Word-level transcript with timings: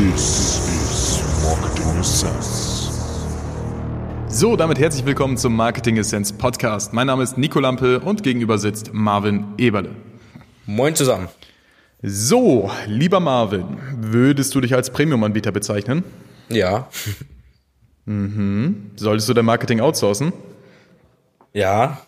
This 0.00 0.58
is 0.66 1.22
Marketing 1.44 2.00
Essence. 2.00 2.88
So, 4.28 4.56
damit 4.56 4.78
herzlich 4.78 5.04
willkommen 5.04 5.36
zum 5.36 5.54
Marketing 5.54 5.98
Essence 5.98 6.32
Podcast. 6.32 6.94
Mein 6.94 7.06
Name 7.06 7.22
ist 7.22 7.36
Nico 7.36 7.60
Lampe 7.60 8.00
und 8.00 8.22
gegenüber 8.22 8.56
sitzt 8.56 8.94
Marvin 8.94 9.44
Eberle. 9.58 9.90
Moin 10.64 10.94
zusammen. 10.94 11.28
So, 12.00 12.70
lieber 12.86 13.20
Marvin, 13.20 13.76
würdest 13.94 14.54
du 14.54 14.62
dich 14.62 14.74
als 14.74 14.88
Premium-Anbieter 14.88 15.52
bezeichnen? 15.52 16.02
Ja. 16.48 16.88
Solltest 18.06 19.28
du 19.28 19.34
dein 19.34 19.44
Marketing 19.44 19.80
outsourcen? 19.80 20.32
Ja. 21.52 22.00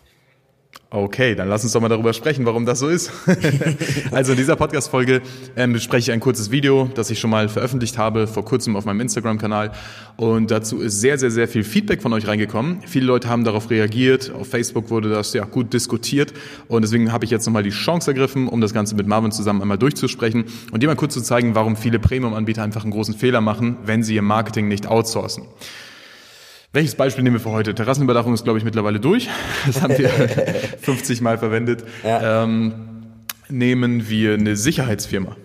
Okay, 0.95 1.33
dann 1.33 1.49
lass 1.49 1.63
uns 1.63 1.73
doch 1.73 1.81
mal 1.81 1.89
darüber 1.89 2.13
sprechen, 2.13 2.45
warum 2.45 2.67
das 2.67 2.77
so 2.77 2.87
ist. 2.87 3.11
also 4.11 4.33
in 4.33 4.37
dieser 4.37 4.55
Podcast-Folge 4.55 5.23
ähm, 5.55 5.73
bespreche 5.73 6.11
ich 6.11 6.13
ein 6.13 6.19
kurzes 6.19 6.51
Video, 6.51 6.87
das 6.93 7.09
ich 7.09 7.19
schon 7.19 7.31
mal 7.31 7.49
veröffentlicht 7.49 7.97
habe, 7.97 8.27
vor 8.27 8.45
kurzem 8.45 8.75
auf 8.75 8.85
meinem 8.85 8.99
Instagram-Kanal. 8.99 9.71
Und 10.17 10.51
dazu 10.51 10.81
ist 10.81 11.01
sehr, 11.01 11.17
sehr, 11.17 11.31
sehr 11.31 11.47
viel 11.47 11.63
Feedback 11.63 12.03
von 12.03 12.13
euch 12.13 12.27
reingekommen. 12.27 12.81
Viele 12.85 13.07
Leute 13.07 13.27
haben 13.27 13.43
darauf 13.43 13.71
reagiert. 13.71 14.31
Auf 14.39 14.49
Facebook 14.49 14.91
wurde 14.91 15.09
das 15.09 15.33
ja 15.33 15.45
gut 15.45 15.73
diskutiert. 15.73 16.31
Und 16.67 16.83
deswegen 16.83 17.11
habe 17.11 17.25
ich 17.25 17.31
jetzt 17.31 17.47
nochmal 17.47 17.63
die 17.63 17.71
Chance 17.71 18.11
ergriffen, 18.11 18.47
um 18.47 18.61
das 18.61 18.71
Ganze 18.71 18.93
mit 18.93 19.07
Marvin 19.07 19.31
zusammen 19.31 19.63
einmal 19.63 19.79
durchzusprechen 19.79 20.45
und 20.71 20.83
dir 20.83 20.87
mal 20.87 20.95
kurz 20.95 21.15
zu 21.15 21.21
zeigen, 21.21 21.55
warum 21.55 21.75
viele 21.75 21.97
Premium-Anbieter 21.97 22.61
einfach 22.61 22.83
einen 22.83 22.91
großen 22.91 23.15
Fehler 23.15 23.41
machen, 23.41 23.77
wenn 23.83 24.03
sie 24.03 24.13
ihr 24.13 24.21
Marketing 24.21 24.67
nicht 24.67 24.85
outsourcen. 24.85 25.45
Welches 26.73 26.95
Beispiel 26.95 27.23
nehmen 27.23 27.35
wir 27.35 27.39
für 27.39 27.51
heute? 27.51 27.75
Terrassenüberdachung 27.75 28.33
ist, 28.33 28.43
glaube 28.45 28.57
ich, 28.57 28.65
mittlerweile 28.65 28.99
durch. 28.99 29.29
Das 29.67 29.83
haben 29.83 29.95
wir 29.95 30.09
50 30.81 31.21
Mal 31.21 31.37
verwendet. 31.37 31.83
Ja. 32.03 32.43
Ähm, 32.43 32.73
nehmen 33.47 34.09
wir 34.09 34.33
eine 34.33 34.55
Sicherheitsfirma. 34.55 35.37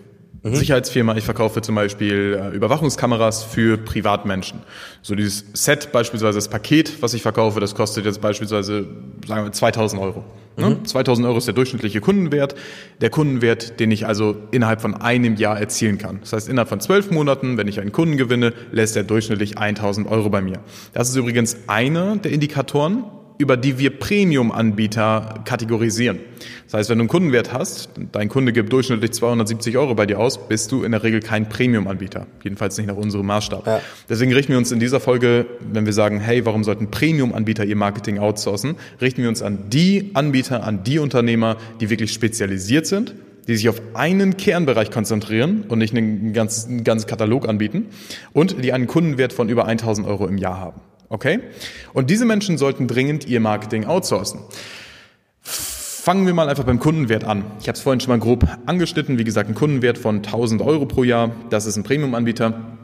Sicherheitsfirma, 0.43 1.15
ich 1.15 1.25
verkaufe 1.25 1.61
zum 1.61 1.75
Beispiel 1.75 2.39
äh, 2.41 2.55
Überwachungskameras 2.55 3.43
für 3.43 3.77
Privatmenschen. 3.77 4.61
So 5.01 5.15
dieses 5.15 5.45
Set, 5.53 5.91
beispielsweise 5.91 6.37
das 6.37 6.47
Paket, 6.47 7.01
was 7.01 7.13
ich 7.13 7.21
verkaufe, 7.21 7.59
das 7.59 7.75
kostet 7.75 8.05
jetzt 8.05 8.21
beispielsweise, 8.21 8.87
sagen 9.27 9.45
wir, 9.45 9.51
2000 9.51 10.01
Euro. 10.01 10.23
Ne? 10.57 10.83
2000 10.83 11.27
Euro 11.27 11.37
ist 11.37 11.47
der 11.47 11.53
durchschnittliche 11.53 12.01
Kundenwert. 12.01 12.55
Der 13.01 13.09
Kundenwert, 13.09 13.79
den 13.79 13.91
ich 13.91 14.05
also 14.05 14.35
innerhalb 14.51 14.81
von 14.81 14.93
einem 14.93 15.35
Jahr 15.35 15.59
erzielen 15.59 15.97
kann. 15.97 16.19
Das 16.21 16.33
heißt, 16.33 16.49
innerhalb 16.49 16.69
von 16.69 16.79
zwölf 16.79 17.11
Monaten, 17.11 17.57
wenn 17.57 17.67
ich 17.67 17.79
einen 17.79 17.91
Kunden 17.91 18.17
gewinne, 18.17 18.53
lässt 18.71 18.95
er 18.95 19.03
durchschnittlich 19.03 19.57
1000 19.57 20.09
Euro 20.09 20.29
bei 20.29 20.41
mir. 20.41 20.59
Das 20.93 21.09
ist 21.09 21.15
übrigens 21.15 21.57
einer 21.67 22.17
der 22.17 22.31
Indikatoren, 22.31 23.03
über 23.39 23.55
die 23.55 23.79
wir 23.79 23.97
Premium-Anbieter 23.97 25.41
kategorisieren. 25.45 26.19
Das 26.65 26.73
heißt, 26.73 26.89
wenn 26.89 26.97
du 26.97 27.03
einen 27.03 27.09
Kundenwert 27.09 27.53
hast, 27.53 27.89
dein 28.11 28.27
Kunde 28.27 28.51
gibt 28.51 28.71
durchschnittlich 28.73 29.11
270 29.13 29.77
Euro 29.77 29.95
bei 29.95 30.05
dir 30.05 30.19
aus, 30.19 30.49
bist 30.49 30.73
du 30.73 30.83
in 30.83 30.91
der 30.91 31.03
Regel 31.03 31.21
kein 31.21 31.47
Premium-Anbieter. 31.47 32.27
Jedenfalls 32.43 32.77
nicht 32.77 32.87
nach 32.87 32.97
unserem 32.97 33.25
Maßstab. 33.27 33.65
Ja. 33.65 33.81
Deswegen 34.09 34.33
richten 34.33 34.51
wir 34.51 34.57
uns 34.57 34.73
in 34.73 34.81
dieser 34.81 34.99
Folge, 34.99 35.45
wenn 35.71 35.85
wir 35.85 35.93
sagen, 35.93 36.19
hey, 36.19 36.45
warum 36.45 36.65
sollten 36.65 36.91
Premium-Anbieter 36.91 37.63
ihr 37.63 37.77
Marketing 37.77 38.19
outsourcen, 38.19 38.75
richten 38.99 39.21
wir 39.21 39.29
uns 39.29 39.41
an 39.41 39.69
die 39.69 40.11
Anbieter, 40.15 40.65
an 40.65 40.83
die 40.83 40.99
Unternehmer, 40.99 41.55
die 41.79 41.89
wirklich 41.89 42.11
spezialisiert 42.11 42.87
sind, 42.87 43.15
die 43.47 43.55
sich 43.55 43.69
auf 43.69 43.81
einen 43.93 44.35
Kernbereich 44.35 44.91
konzentrieren 44.91 45.63
und 45.69 45.79
nicht 45.79 45.95
einen 45.95 46.33
ganzen, 46.33 46.71
einen 46.71 46.83
ganzen 46.83 47.07
Katalog 47.07 47.47
anbieten 47.47 47.85
und 48.33 48.61
die 48.65 48.73
einen 48.73 48.87
Kundenwert 48.87 49.31
von 49.31 49.47
über 49.47 49.65
1000 49.65 50.05
Euro 50.05 50.27
im 50.27 50.37
Jahr 50.37 50.59
haben. 50.59 50.81
Okay? 51.09 51.39
Und 51.93 52.09
diese 52.09 52.25
Menschen 52.25 52.57
sollten 52.57 52.87
dringend 52.87 53.27
ihr 53.27 53.39
Marketing 53.39 53.85
outsourcen. 53.85 54.41
Fangen 55.41 56.25
wir 56.25 56.33
mal 56.33 56.47
einfach 56.47 56.63
beim 56.63 56.79
Kundenwert 56.79 57.23
an. 57.23 57.43
Ich 57.59 57.67
habe 57.67 57.75
es 57.75 57.81
vorhin 57.81 57.99
schon 57.99 58.09
mal 58.09 58.19
grob 58.19 58.47
angeschnitten. 58.65 59.17
Wie 59.17 59.23
gesagt, 59.23 59.49
ein 59.49 59.55
Kundenwert 59.55 59.97
von 59.97 60.17
1000 60.17 60.61
Euro 60.61 60.85
pro 60.85 61.03
Jahr. 61.03 61.31
Das 61.49 61.65
ist 61.65 61.75
ein 61.75 61.83
Premium-Anbieter. 61.83 62.77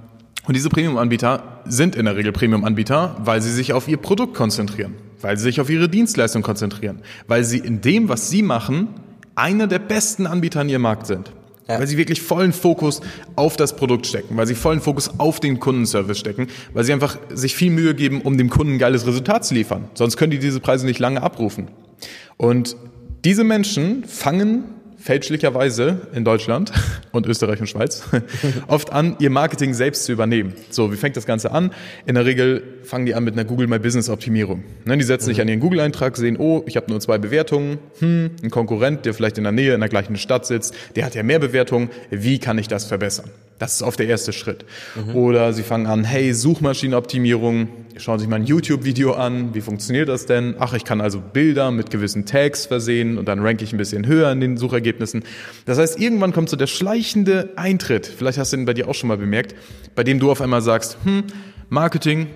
Und 0.48 0.56
diese 0.56 0.70
Premium-Anbieter 0.70 1.62
sind 1.66 1.96
in 1.96 2.06
der 2.06 2.16
Regel 2.16 2.32
Premium-Anbieter, 2.32 3.16
weil 3.20 3.42
sie 3.42 3.52
sich 3.52 3.74
auf 3.74 3.88
ihr 3.88 3.98
Produkt 3.98 4.36
konzentrieren, 4.36 4.94
weil 5.22 5.38
sie 5.38 5.44
sich 5.44 5.62
auf 5.62 5.70
ihre 5.70 5.90
Dienstleistung 5.90 6.44
konzentrieren, 6.44 7.02
weil 7.28 7.44
sie 7.44 7.58
in 7.58 7.82
dem, 7.82 8.10
was 8.10 8.30
sie 8.30 8.44
machen, 8.44 8.90
einer 9.34 9.68
der 9.68 9.80
besten 9.80 10.28
Anbieter 10.28 10.62
in 10.62 10.70
ihrem 10.70 10.84
Markt 10.84 11.08
sind. 11.08 11.32
Ja. 11.68 11.80
Weil 11.80 11.88
sie 11.88 11.98
wirklich 11.98 12.22
vollen 12.22 12.54
Fokus 12.54 13.02
auf 13.36 13.58
das 13.58 13.76
Produkt 13.76 14.06
stecken, 14.06 14.38
weil 14.38 14.46
sie 14.46 14.54
vollen 14.54 14.82
Fokus 14.82 15.20
auf 15.20 15.40
den 15.40 15.60
Kundenservice 15.60 16.20
stecken, 16.20 16.48
weil 16.74 16.84
sie 16.84 16.94
einfach 16.94 17.18
sich 17.34 17.56
viel 17.56 17.72
Mühe 17.72 17.96
geben, 17.96 18.22
um 18.22 18.38
dem 18.38 18.50
Kunden 18.52 18.74
ein 18.74 18.80
geiles 18.80 19.08
Resultat 19.08 19.46
zu 19.46 19.56
liefern. 19.56 19.90
Sonst 19.96 20.18
können 20.18 20.32
die 20.32 20.40
diese 20.40 20.60
Preise 20.60 20.86
nicht 20.86 21.00
lange 21.00 21.24
abrufen. 21.24 21.70
Und 22.38 22.76
diese 23.24 23.44
Menschen 23.44 24.04
fangen 24.04 24.75
fälschlicherweise 25.06 26.08
in 26.16 26.26
Deutschland 26.26 26.72
und 27.12 27.28
Österreich 27.28 27.60
und 27.60 27.68
Schweiz 27.68 28.04
oft 28.68 28.92
an, 28.92 29.16
ihr 29.20 29.30
Marketing 29.30 29.76
selbst 29.76 30.06
zu 30.06 30.12
übernehmen. 30.12 30.56
So, 30.72 30.92
wie 30.92 30.96
fängt 30.96 31.16
das 31.16 31.28
Ganze 31.28 31.52
an? 31.52 31.72
In 32.08 32.16
der 32.16 32.26
Regel 32.26 32.64
fangen 32.82 33.06
die 33.06 33.14
an 33.14 33.24
mit 33.24 33.36
einer 33.36 33.46
Google 33.46 33.68
My 33.68 33.78
Business 33.78 34.10
Optimierung. 34.10 34.64
Ne, 34.84 34.98
die 34.98 35.04
setzen 35.04 35.28
sich 35.28 35.40
an 35.40 35.48
ihren 35.48 35.60
Google-Eintrag, 35.60 36.18
sehen, 36.18 36.38
oh, 36.40 36.64
ich 36.66 36.76
habe 36.76 36.90
nur 36.90 37.00
zwei 37.02 37.20
Bewertungen, 37.20 37.78
hm, 38.00 38.32
ein 38.42 38.50
Konkurrent, 38.50 39.06
der 39.06 39.14
vielleicht 39.14 39.38
in 39.38 39.44
der 39.44 39.54
Nähe, 39.54 39.76
in 39.76 39.80
der 39.80 39.90
gleichen 39.90 40.16
Stadt 40.18 40.48
sitzt, 40.48 40.74
der 40.96 41.06
hat 41.06 41.14
ja 41.14 41.22
mehr 41.22 41.38
Bewertungen, 41.38 41.92
wie 42.10 42.40
kann 42.40 42.58
ich 42.58 42.68
das 42.68 42.86
verbessern? 42.86 43.30
Das 43.58 43.76
ist 43.76 43.84
oft 43.84 44.00
der 44.00 44.08
erste 44.08 44.34
Schritt. 44.34 44.66
Oder 45.14 45.54
sie 45.54 45.64
fangen 45.64 45.88
an, 45.88 46.04
hey, 46.04 46.34
Suchmaschinenoptimierung, 46.34 47.70
schauen 47.96 48.20
sich 48.20 48.28
mal 48.28 48.36
ein 48.36 48.46
YouTube-Video 48.46 49.14
an, 49.14 49.54
wie 49.54 49.62
funktioniert 49.62 50.10
das 50.10 50.26
denn? 50.26 50.56
Ach, 50.60 50.74
ich 50.74 50.84
kann 50.84 51.00
also 51.00 51.22
Bilder 51.22 51.72
mit 51.72 51.90
gewissen 51.90 52.26
Tags 52.26 52.66
versehen 52.66 53.18
und 53.18 53.30
dann 53.30 53.40
ranke 53.40 53.64
ich 53.64 53.72
ein 53.72 53.78
bisschen 53.78 54.06
höher 54.08 54.30
in 54.32 54.42
den 54.42 54.58
Suchergebnissen. 54.58 55.24
Das 55.66 55.78
heißt, 55.78 56.00
irgendwann 56.00 56.34
kommt 56.34 56.50
so 56.50 56.58
der 56.58 56.68
schleichende 56.68 57.54
Eintritt, 57.56 58.08
vielleicht 58.08 58.38
hast 58.38 58.52
du 58.52 58.58
ihn 58.58 58.66
bei 58.66 58.74
dir 58.74 58.90
auch 58.90 58.96
schon 58.96 59.08
mal 59.08 59.18
bemerkt, 59.18 59.56
bei 59.96 60.04
dem 60.04 60.20
du 60.20 60.32
auf 60.32 60.42
einmal 60.42 60.62
sagst, 60.62 60.98
hm, 61.06 61.24
Marketing, 61.70 62.28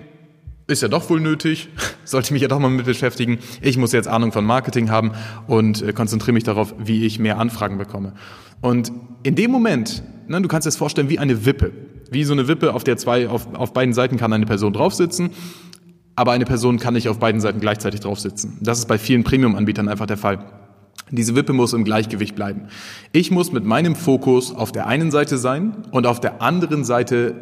ist 0.68 0.82
ja 0.82 0.88
doch 0.88 1.10
wohl 1.10 1.20
nötig, 1.20 1.68
sollte 2.04 2.32
mich 2.32 2.42
ja 2.42 2.48
doch 2.48 2.58
mal 2.58 2.70
mit 2.70 2.86
beschäftigen. 2.86 3.40
Ich 3.60 3.76
muss 3.76 3.92
jetzt 3.92 4.08
Ahnung 4.08 4.32
von 4.32 4.44
Marketing 4.44 4.90
haben 4.90 5.12
und 5.46 5.82
äh, 5.82 5.92
konzentriere 5.92 6.32
mich 6.32 6.44
darauf, 6.44 6.74
wie 6.78 7.04
ich 7.04 7.18
mehr 7.18 7.38
Anfragen 7.38 7.76
bekomme. 7.76 8.14
Und 8.60 8.92
in 9.22 9.34
dem 9.34 9.50
Moment, 9.50 10.02
ne, 10.30 10.40
du 10.40 10.48
kannst 10.48 10.64
dir 10.64 10.68
das 10.68 10.76
vorstellen 10.76 11.10
wie 11.10 11.18
eine 11.18 11.44
Wippe. 11.44 11.72
Wie 12.10 12.24
so 12.24 12.32
eine 12.32 12.48
Wippe, 12.48 12.72
auf 12.72 12.84
der 12.84 12.96
zwei, 12.96 13.28
auf, 13.28 13.52
auf 13.54 13.72
beiden 13.72 13.92
Seiten 13.92 14.16
kann 14.16 14.32
eine 14.32 14.46
Person 14.46 14.72
drauf 14.72 14.94
sitzen, 14.94 15.30
aber 16.16 16.32
eine 16.32 16.44
Person 16.44 16.78
kann 16.78 16.94
nicht 16.94 17.08
auf 17.08 17.18
beiden 17.18 17.40
Seiten 17.40 17.60
gleichzeitig 17.60 18.00
drauf 18.00 18.20
sitzen. 18.20 18.58
Das 18.60 18.78
ist 18.78 18.86
bei 18.86 18.98
vielen 18.98 19.24
Premium-Anbietern 19.24 19.88
einfach 19.88 20.06
der 20.06 20.16
Fall. 20.16 20.38
Diese 21.10 21.34
Wippe 21.34 21.52
muss 21.52 21.72
im 21.72 21.84
Gleichgewicht 21.84 22.36
bleiben. 22.36 22.68
Ich 23.12 23.30
muss 23.30 23.52
mit 23.52 23.64
meinem 23.64 23.96
Fokus 23.96 24.54
auf 24.54 24.70
der 24.70 24.86
einen 24.86 25.10
Seite 25.10 25.38
sein 25.38 25.76
und 25.90 26.06
auf 26.06 26.20
der 26.20 26.40
anderen 26.40 26.84
Seite 26.84 27.34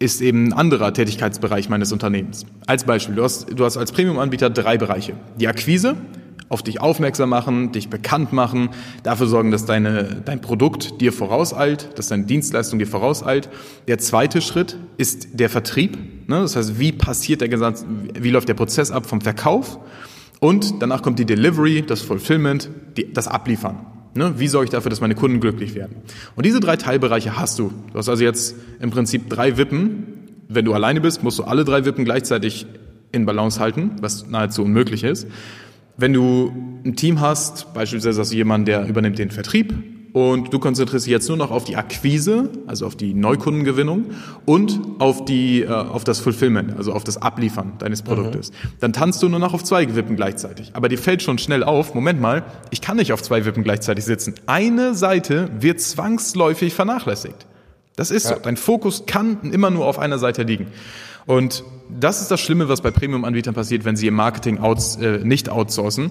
ist 0.00 0.20
eben 0.20 0.48
ein 0.48 0.52
anderer 0.52 0.92
Tätigkeitsbereich 0.92 1.68
meines 1.68 1.92
Unternehmens. 1.92 2.44
Als 2.66 2.82
Beispiel, 2.82 3.14
du 3.14 3.22
hast, 3.22 3.56
du 3.56 3.64
hast 3.64 3.76
als 3.76 3.92
Premium-Anbieter 3.92 4.50
drei 4.50 4.76
Bereiche. 4.76 5.14
Die 5.38 5.46
Akquise, 5.46 5.96
auf 6.52 6.62
dich 6.62 6.80
aufmerksam 6.82 7.30
machen, 7.30 7.72
dich 7.72 7.88
bekannt 7.88 8.32
machen, 8.34 8.68
dafür 9.02 9.26
sorgen, 9.26 9.50
dass 9.50 9.64
deine, 9.64 10.22
dein 10.22 10.42
Produkt 10.42 11.00
dir 11.00 11.12
vorauseilt, 11.12 11.88
dass 11.96 12.08
deine 12.08 12.24
Dienstleistung 12.24 12.78
dir 12.78 12.86
vorauseilt. 12.86 13.48
Der 13.88 13.98
zweite 13.98 14.42
Schritt 14.42 14.76
ist 14.98 15.28
der 15.32 15.48
Vertrieb. 15.48 15.96
Ne? 16.28 16.40
Das 16.40 16.54
heißt, 16.54 16.78
wie 16.78 16.92
passiert 16.92 17.40
der 17.40 17.48
gesamte, 17.48 17.84
wie 18.20 18.30
läuft 18.30 18.48
der 18.48 18.54
Prozess 18.54 18.90
ab 18.90 19.06
vom 19.06 19.22
Verkauf? 19.22 19.78
Und 20.40 20.82
danach 20.82 21.02
kommt 21.02 21.18
die 21.18 21.24
Delivery, 21.24 21.82
das 21.86 22.02
Fulfillment, 22.02 22.68
die, 22.98 23.10
das 23.10 23.28
Abliefern. 23.28 23.86
Ne? 24.14 24.34
Wie 24.36 24.48
sorge 24.48 24.64
ich 24.64 24.70
dafür, 24.70 24.90
dass 24.90 25.00
meine 25.00 25.14
Kunden 25.14 25.40
glücklich 25.40 25.74
werden? 25.74 25.96
Und 26.36 26.44
diese 26.44 26.60
drei 26.60 26.76
Teilbereiche 26.76 27.38
hast 27.38 27.58
du. 27.58 27.72
Du 27.92 27.98
hast 27.98 28.10
also 28.10 28.22
jetzt 28.22 28.56
im 28.78 28.90
Prinzip 28.90 29.30
drei 29.30 29.56
Wippen. 29.56 30.28
Wenn 30.48 30.66
du 30.66 30.74
alleine 30.74 31.00
bist, 31.00 31.22
musst 31.22 31.38
du 31.38 31.44
alle 31.44 31.64
drei 31.64 31.86
Wippen 31.86 32.04
gleichzeitig 32.04 32.66
in 33.10 33.24
Balance 33.24 33.58
halten, 33.58 33.92
was 34.02 34.26
nahezu 34.28 34.62
unmöglich 34.64 35.02
ist. 35.02 35.26
Wenn 35.96 36.12
du 36.12 36.52
ein 36.84 36.96
Team 36.96 37.20
hast, 37.20 37.72
beispielsweise 37.74 38.20
hast 38.20 38.32
du 38.32 38.36
jemanden, 38.36 38.66
der 38.66 38.86
übernimmt 38.86 39.18
den 39.18 39.30
Vertrieb 39.30 39.74
und 40.12 40.52
du 40.52 40.58
konzentrierst 40.58 41.06
dich 41.06 41.10
jetzt 41.10 41.28
nur 41.28 41.36
noch 41.36 41.50
auf 41.50 41.64
die 41.64 41.76
Akquise, 41.76 42.50
also 42.66 42.86
auf 42.86 42.96
die 42.96 43.14
Neukundengewinnung 43.14 44.06
und 44.44 44.78
auf, 44.98 45.24
die, 45.24 45.62
äh, 45.62 45.68
auf 45.68 46.04
das 46.04 46.20
Fulfillment, 46.20 46.76
also 46.76 46.92
auf 46.92 47.04
das 47.04 47.20
Abliefern 47.20 47.72
deines 47.78 48.02
Produktes. 48.02 48.52
Dann 48.80 48.92
tanzt 48.92 49.22
du 49.22 49.28
nur 49.28 49.38
noch 49.38 49.54
auf 49.54 49.64
zwei 49.64 49.94
Wippen 49.94 50.16
gleichzeitig. 50.16 50.70
Aber 50.74 50.88
dir 50.88 50.98
fällt 50.98 51.22
schon 51.22 51.38
schnell 51.38 51.64
auf, 51.64 51.94
Moment 51.94 52.20
mal, 52.20 52.44
ich 52.70 52.80
kann 52.80 52.96
nicht 52.96 53.12
auf 53.12 53.22
zwei 53.22 53.44
Wippen 53.44 53.64
gleichzeitig 53.64 54.04
sitzen. 54.04 54.34
Eine 54.46 54.94
Seite 54.94 55.50
wird 55.58 55.80
zwangsläufig 55.80 56.74
vernachlässigt. 56.74 57.46
Das 57.96 58.10
ist 58.10 58.26
so. 58.26 58.34
Dein 58.42 58.56
Fokus 58.56 59.04
kann 59.06 59.52
immer 59.52 59.70
nur 59.70 59.86
auf 59.86 59.98
einer 59.98 60.18
Seite 60.18 60.42
liegen. 60.42 60.68
Und 61.26 61.64
das 61.88 62.20
ist 62.22 62.30
das 62.30 62.40
Schlimme, 62.40 62.68
was 62.68 62.80
bei 62.80 62.90
Premium-Anbietern 62.90 63.54
passiert, 63.54 63.84
wenn 63.84 63.96
sie 63.96 64.06
ihr 64.06 64.12
Marketing 64.12 64.58
outs, 64.58 64.96
äh, 64.96 65.18
nicht 65.22 65.48
outsourcen. 65.48 66.10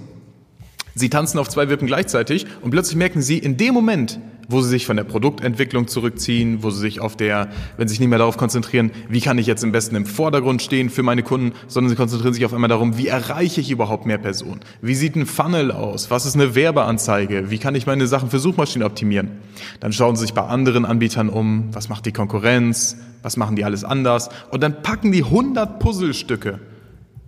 Sie 0.94 1.10
tanzen 1.10 1.40
auf 1.40 1.50
zwei 1.50 1.70
Wippen 1.70 1.88
gleichzeitig 1.88 2.46
und 2.62 2.72
plötzlich 2.72 2.98
merken 2.98 3.22
sie, 3.22 3.38
in 3.38 3.58
dem 3.58 3.74
Moment, 3.74 4.20
wo 4.52 4.62
sie 4.62 4.70
sich 4.70 4.86
von 4.86 4.98
der 4.98 5.04
Produktentwicklung 5.04 5.88
zurückziehen, 5.88 6.64
wo 6.64 6.70
sie 6.70 6.80
sich 6.80 7.00
auf 7.00 7.16
der, 7.16 7.50
wenn 7.78 7.88
sie 7.88 7.94
sich 7.94 8.00
nicht 8.00 8.10
mehr 8.10 8.20
darauf 8.20 8.38
konzentrieren, 8.38 8.92
wie 9.10 9.22
kann 9.22 9.38
ich 9.38 9.48
jetzt 9.48 9.64
am 9.64 9.72
besten 9.72 9.96
im 9.96 10.06
Vordergrund 10.06 10.62
stehen 10.62 10.90
für 10.90 11.04
meine 11.04 11.24
Kunden, 11.24 11.54
sondern 11.68 11.90
sie 11.90 11.96
konzentrieren 11.96 12.34
sich 12.34 12.46
auf 12.46 12.54
einmal 12.54 12.70
darum, 12.70 12.98
wie 12.98 13.08
erreiche 13.08 13.62
ich 13.62 13.72
überhaupt 13.72 14.06
mehr 14.06 14.18
Personen? 14.18 14.62
Wie 14.82 14.96
sieht 14.96 15.16
ein 15.16 15.26
Funnel 15.26 15.72
aus? 15.72 16.12
Was 16.12 16.26
ist 16.26 16.36
eine 16.36 16.56
Werbeanzeige? 16.56 17.50
Wie 17.50 17.58
kann 17.58 17.76
ich 17.76 17.86
meine 17.86 18.08
Sachen 18.08 18.30
für 18.30 18.40
Suchmaschinen 18.40 18.86
optimieren? 18.86 19.32
Dann 19.80 19.94
schauen 19.94 20.16
sie 20.16 20.22
sich 20.22 20.34
bei 20.34 20.44
anderen 20.44 20.86
Anbietern 20.86 21.30
um, 21.30 21.70
was 21.74 21.90
macht 21.90 22.06
die 22.06 22.12
Konkurrenz, 22.12 22.98
was 23.22 23.38
machen 23.38 23.56
die 23.56 23.66
alles 23.66 23.84
anders 23.84 24.30
und 24.50 24.62
dann 24.64 24.82
packen 24.82 25.12
die 25.12 25.24
100 25.24 25.80
Puzzlestücke 25.80 26.60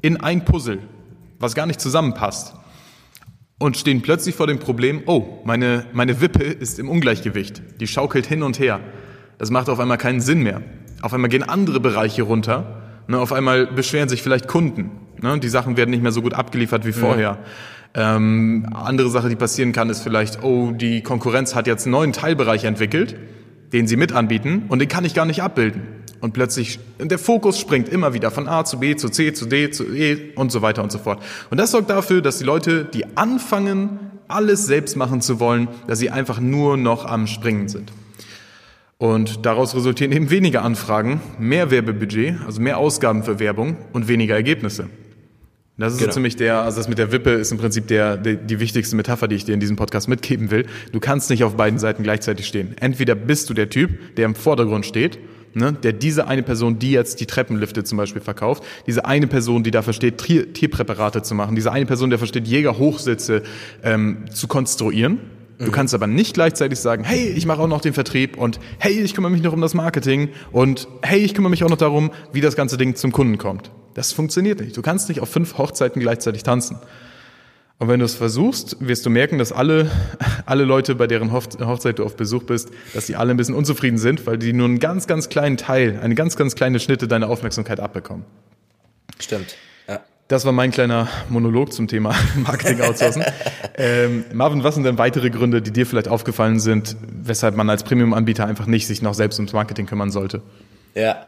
in 0.01 0.17
ein 0.17 0.43
Puzzle, 0.43 0.79
was 1.39 1.55
gar 1.55 1.65
nicht 1.65 1.79
zusammenpasst 1.79 2.55
und 3.63 3.77
stehen 3.77 4.01
plötzlich 4.01 4.35
vor 4.35 4.45
dem 4.45 4.59
Problem, 4.59 5.03
oh, 5.05 5.39
meine, 5.45 5.85
meine 5.93 6.19
Wippe 6.19 6.43
ist 6.43 6.79
im 6.79 6.89
Ungleichgewicht, 6.89 7.61
die 7.79 7.87
schaukelt 7.87 8.25
hin 8.25 8.43
und 8.43 8.59
her. 8.59 8.81
Das 9.37 9.51
macht 9.51 9.69
auf 9.69 9.79
einmal 9.79 9.97
keinen 9.97 10.19
Sinn 10.19 10.43
mehr. 10.43 10.61
Auf 11.01 11.13
einmal 11.13 11.29
gehen 11.29 11.43
andere 11.43 11.79
Bereiche 11.79 12.23
runter, 12.23 12.81
ne, 13.07 13.17
auf 13.17 13.31
einmal 13.31 13.65
beschweren 13.67 14.09
sich 14.09 14.21
vielleicht 14.21 14.49
Kunden, 14.49 14.91
ne, 15.21 15.39
die 15.39 15.47
Sachen 15.47 15.77
werden 15.77 15.91
nicht 15.91 16.03
mehr 16.03 16.11
so 16.11 16.21
gut 16.21 16.33
abgeliefert 16.33 16.85
wie 16.85 16.91
vorher. 16.91 17.37
Ja. 17.95 18.15
Ähm, 18.17 18.67
andere 18.73 19.09
Sache, 19.09 19.29
die 19.29 19.37
passieren 19.37 19.71
kann, 19.71 19.89
ist 19.89 20.01
vielleicht, 20.01 20.43
oh, 20.43 20.71
die 20.71 21.01
Konkurrenz 21.01 21.55
hat 21.55 21.65
jetzt 21.65 21.85
einen 21.85 21.93
neuen 21.93 22.11
Teilbereich 22.11 22.65
entwickelt, 22.65 23.15
den 23.71 23.87
sie 23.87 23.95
mit 23.95 24.11
anbieten 24.11 24.63
und 24.67 24.79
den 24.79 24.89
kann 24.89 25.05
ich 25.05 25.13
gar 25.13 25.25
nicht 25.25 25.41
abbilden. 25.41 26.02
Und 26.23 26.31
plötzlich, 26.31 26.79
der 27.01 27.19
Fokus 27.19 27.59
springt 27.59 27.89
immer 27.89 28.13
wieder 28.13 28.31
von 28.31 28.47
A 28.47 28.63
zu 28.63 28.79
B 28.79 28.95
zu 28.95 29.09
C 29.09 29.33
zu 29.33 29.45
D 29.45 29.71
zu 29.71 29.93
E 29.93 30.31
und 30.35 30.53
so 30.53 30.61
weiter 30.61 30.81
und 30.81 30.89
so 30.89 30.97
fort. 30.97 31.21
Und 31.49 31.59
das 31.59 31.71
sorgt 31.71 31.89
dafür, 31.89 32.21
dass 32.21 32.37
die 32.37 32.45
Leute, 32.45 32.85
die 32.85 33.17
anfangen, 33.17 33.99
alles 34.29 34.65
selbst 34.65 34.95
machen 34.95 35.19
zu 35.19 35.41
wollen, 35.41 35.67
dass 35.85 35.99
sie 35.99 36.11
einfach 36.11 36.39
nur 36.39 36.77
noch 36.77 37.03
am 37.03 37.27
Springen 37.27 37.67
sind. 37.67 37.91
Und 38.97 39.45
daraus 39.45 39.75
resultieren 39.75 40.13
eben 40.13 40.29
weniger 40.29 40.61
Anfragen, 40.61 41.19
mehr 41.39 41.71
Werbebudget, 41.71 42.35
also 42.45 42.61
mehr 42.61 42.77
Ausgaben 42.77 43.23
für 43.23 43.39
Werbung 43.39 43.75
und 43.91 44.07
weniger 44.07 44.35
Ergebnisse. 44.35 44.87
Das 45.77 45.91
ist 45.91 45.99
genau. 45.99 46.11
so 46.11 46.13
ziemlich 46.13 46.37
der, 46.37 46.61
also 46.61 46.77
das 46.77 46.87
mit 46.87 46.99
der 46.99 47.11
Wippe 47.11 47.31
ist 47.31 47.51
im 47.51 47.57
Prinzip 47.57 47.87
der, 47.87 48.15
die, 48.15 48.37
die 48.37 48.61
wichtigste 48.61 48.95
Metapher, 48.95 49.27
die 49.27 49.35
ich 49.35 49.43
dir 49.43 49.55
in 49.55 49.59
diesem 49.59 49.75
Podcast 49.75 50.07
mitgeben 50.07 50.51
will. 50.51 50.67
Du 50.93 51.01
kannst 51.01 51.29
nicht 51.29 51.43
auf 51.43 51.57
beiden 51.57 51.79
Seiten 51.79 52.01
gleichzeitig 52.01 52.47
stehen. 52.47 52.77
Entweder 52.79 53.13
bist 53.13 53.49
du 53.49 53.53
der 53.53 53.69
Typ, 53.69 54.15
der 54.15 54.23
im 54.23 54.35
Vordergrund 54.35 54.85
steht 54.85 55.19
ne, 55.53 55.73
der 55.73 55.93
diese 55.93 56.27
eine 56.27 56.43
Person, 56.43 56.79
die 56.79 56.91
jetzt 56.91 57.19
die 57.19 57.25
Treppenlifte 57.25 57.83
zum 57.83 57.97
Beispiel 57.97 58.21
verkauft, 58.21 58.63
diese 58.87 59.05
eine 59.05 59.27
Person, 59.27 59.63
die 59.63 59.71
da 59.71 59.81
versteht, 59.81 60.19
Tier, 60.19 60.53
Tierpräparate 60.53 61.21
zu 61.21 61.35
machen, 61.35 61.55
diese 61.55 61.71
eine 61.71 61.85
Person, 61.85 62.09
der 62.09 62.19
versteht, 62.19 62.47
Jägerhochsitze 62.47 63.43
ähm, 63.83 64.25
zu 64.31 64.47
konstruieren. 64.47 65.19
Du 65.59 65.65
mhm. 65.65 65.71
kannst 65.71 65.93
aber 65.93 66.07
nicht 66.07 66.33
gleichzeitig 66.33 66.79
sagen, 66.79 67.03
hey, 67.03 67.29
ich 67.29 67.45
mache 67.45 67.61
auch 67.61 67.67
noch 67.67 67.81
den 67.81 67.93
Vertrieb 67.93 68.37
und 68.37 68.59
hey, 68.79 68.99
ich 68.99 69.13
kümmere 69.13 69.31
mich 69.31 69.43
noch 69.43 69.53
um 69.53 69.61
das 69.61 69.73
Marketing 69.73 70.29
und 70.51 70.87
hey, 71.01 71.19
ich 71.19 71.33
kümmere 71.33 71.51
mich 71.51 71.63
auch 71.63 71.69
noch 71.69 71.77
darum, 71.77 72.11
wie 72.31 72.41
das 72.41 72.55
ganze 72.55 72.77
Ding 72.77 72.95
zum 72.95 73.11
Kunden 73.11 73.37
kommt. 73.37 73.71
Das 73.93 74.11
funktioniert 74.11 74.59
nicht. 74.59 74.75
Du 74.75 74.81
kannst 74.81 75.09
nicht 75.09 75.21
auf 75.21 75.29
fünf 75.29 75.57
Hochzeiten 75.57 76.01
gleichzeitig 76.01 76.43
tanzen. 76.43 76.77
Und 77.79 77.87
wenn 77.87 77.99
du 77.99 78.05
es 78.05 78.15
versuchst, 78.15 78.77
wirst 78.79 79.05
du 79.05 79.09
merken, 79.09 79.39
dass 79.39 79.51
alle, 79.51 79.91
alle 80.45 80.63
Leute, 80.63 80.95
bei 80.95 81.07
deren 81.07 81.31
Hochzeit 81.31 81.99
du 81.99 82.05
auf 82.05 82.15
Besuch 82.15 82.43
bist, 82.43 82.69
dass 82.93 83.07
die 83.07 83.15
alle 83.15 83.31
ein 83.31 83.37
bisschen 83.37 83.55
unzufrieden 83.55 83.97
sind, 83.97 84.25
weil 84.25 84.37
die 84.37 84.53
nur 84.53 84.67
einen 84.67 84.79
ganz, 84.79 85.07
ganz 85.07 85.29
kleinen 85.29 85.57
Teil, 85.57 85.99
eine 86.01 86.15
ganz, 86.15 86.37
ganz 86.37 86.55
kleine 86.55 86.79
Schnitte 86.79 87.07
deiner 87.07 87.29
Aufmerksamkeit 87.29 87.79
abbekommen. 87.79 88.25
Stimmt. 89.19 89.57
Ja. 89.87 89.99
Das 90.27 90.45
war 90.45 90.51
mein 90.53 90.71
kleiner 90.71 91.09
Monolog 91.29 91.73
zum 91.73 91.87
Thema 91.87 92.15
Marketing 92.35 92.81
outsourcen. 92.81 93.23
ähm, 93.77 94.25
Marvin, 94.31 94.63
was 94.63 94.75
sind 94.75 94.85
denn 94.85 94.97
weitere 94.97 95.29
Gründe, 95.29 95.61
die 95.61 95.71
dir 95.71 95.85
vielleicht 95.85 96.07
aufgefallen 96.07 96.59
sind, 96.59 96.95
weshalb 97.01 97.55
man 97.55 97.69
als 97.69 97.83
Premium-Anbieter 97.83 98.45
einfach 98.45 98.67
nicht 98.67 98.87
sich 98.87 99.01
noch 99.01 99.13
selbst 99.13 99.39
ums 99.39 99.51
Marketing 99.51 99.87
kümmern 99.87 100.11
sollte? 100.11 100.41
Ja, 100.95 101.25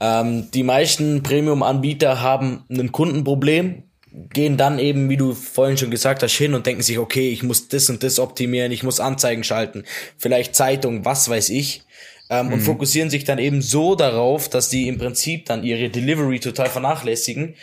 ähm, 0.00 0.50
die 0.50 0.64
meisten 0.64 1.22
Premium-Anbieter 1.22 2.20
haben 2.20 2.64
ein 2.68 2.92
Kundenproblem 2.92 3.84
gehen 4.32 4.56
dann 4.56 4.78
eben, 4.78 5.08
wie 5.08 5.16
du 5.16 5.34
vorhin 5.34 5.76
schon 5.76 5.90
gesagt 5.90 6.22
hast, 6.22 6.32
hin 6.32 6.54
und 6.54 6.66
denken 6.66 6.82
sich, 6.82 6.98
okay, 6.98 7.30
ich 7.30 7.42
muss 7.42 7.68
das 7.68 7.90
und 7.90 8.02
das 8.02 8.18
optimieren, 8.18 8.70
ich 8.70 8.82
muss 8.82 9.00
Anzeigen 9.00 9.44
schalten, 9.44 9.84
vielleicht 10.18 10.54
Zeitung, 10.54 11.04
was 11.04 11.28
weiß 11.28 11.48
ich. 11.50 11.82
Ähm, 12.30 12.46
mhm. 12.46 12.52
Und 12.54 12.60
fokussieren 12.60 13.10
sich 13.10 13.24
dann 13.24 13.38
eben 13.38 13.60
so 13.60 13.94
darauf, 13.94 14.48
dass 14.48 14.70
die 14.70 14.88
im 14.88 14.96
Prinzip 14.98 15.46
dann 15.46 15.62
ihre 15.62 15.90
Delivery 15.90 16.40
total 16.40 16.70
vernachlässigen. 16.70 17.54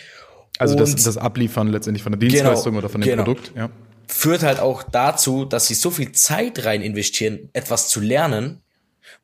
Also 0.60 0.76
das, 0.76 0.96
das 0.96 1.18
Abliefern 1.18 1.68
letztendlich 1.70 2.04
von 2.04 2.12
der 2.12 2.20
Dienstleistung 2.20 2.74
genau, 2.74 2.80
oder 2.80 2.90
von 2.90 3.02
dem 3.02 3.10
genau. 3.10 3.24
Produkt, 3.24 3.52
ja. 3.56 3.70
Führt 4.08 4.44
halt 4.44 4.60
auch 4.60 4.84
dazu, 4.84 5.46
dass 5.46 5.68
sie 5.68 5.74
so 5.74 5.90
viel 5.90 6.12
Zeit 6.12 6.66
rein 6.66 6.82
investieren, 6.82 7.50
etwas 7.54 7.88
zu 7.88 8.02
lernen, 8.02 8.62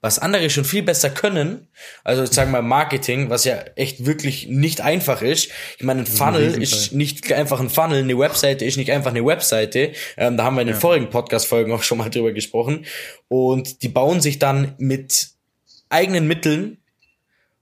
was 0.02 0.20
andere 0.20 0.50
schon 0.50 0.66
viel 0.66 0.84
besser 0.84 1.10
können, 1.10 1.68
also 2.04 2.24
ich 2.24 2.32
sage 2.32 2.52
mal 2.52 2.62
Marketing, 2.62 3.30
was 3.30 3.46
ja 3.46 3.60
echt 3.76 4.06
wirklich 4.06 4.48
nicht 4.48 4.82
einfach 4.82 5.22
ist. 5.22 5.50
Ich 5.78 5.84
meine, 5.84 6.02
ein 6.02 6.06
Funnel 6.06 6.54
ein 6.54 6.62
ist 6.62 6.94
nicht 6.94 7.32
einfach 7.32 7.60
ein 7.60 7.70
Funnel, 7.70 8.04
eine 8.04 8.18
Webseite 8.18 8.66
ist 8.66 8.78
nicht 8.78 8.92
einfach 8.92 9.12
eine 9.12 9.26
Webseite. 9.26 9.94
Ähm, 10.18 10.38
da 10.38 10.44
haben 10.44 10.56
wir 10.56 10.62
in 10.62 10.68
den 10.68 10.76
ja. 10.76 10.80
vorigen 10.80 11.10
Podcast-Folgen 11.10 11.72
auch 11.72 11.84
schon 11.84 11.98
mal 11.98 12.10
drüber 12.10 12.32
gesprochen. 12.32 12.86
Und 13.28 13.84
die 13.84 13.90
bauen 13.90 14.22
sich 14.22 14.40
dann 14.40 14.76
mit 14.78 15.30
eigenen 15.90 16.28
Mitteln 16.28 16.78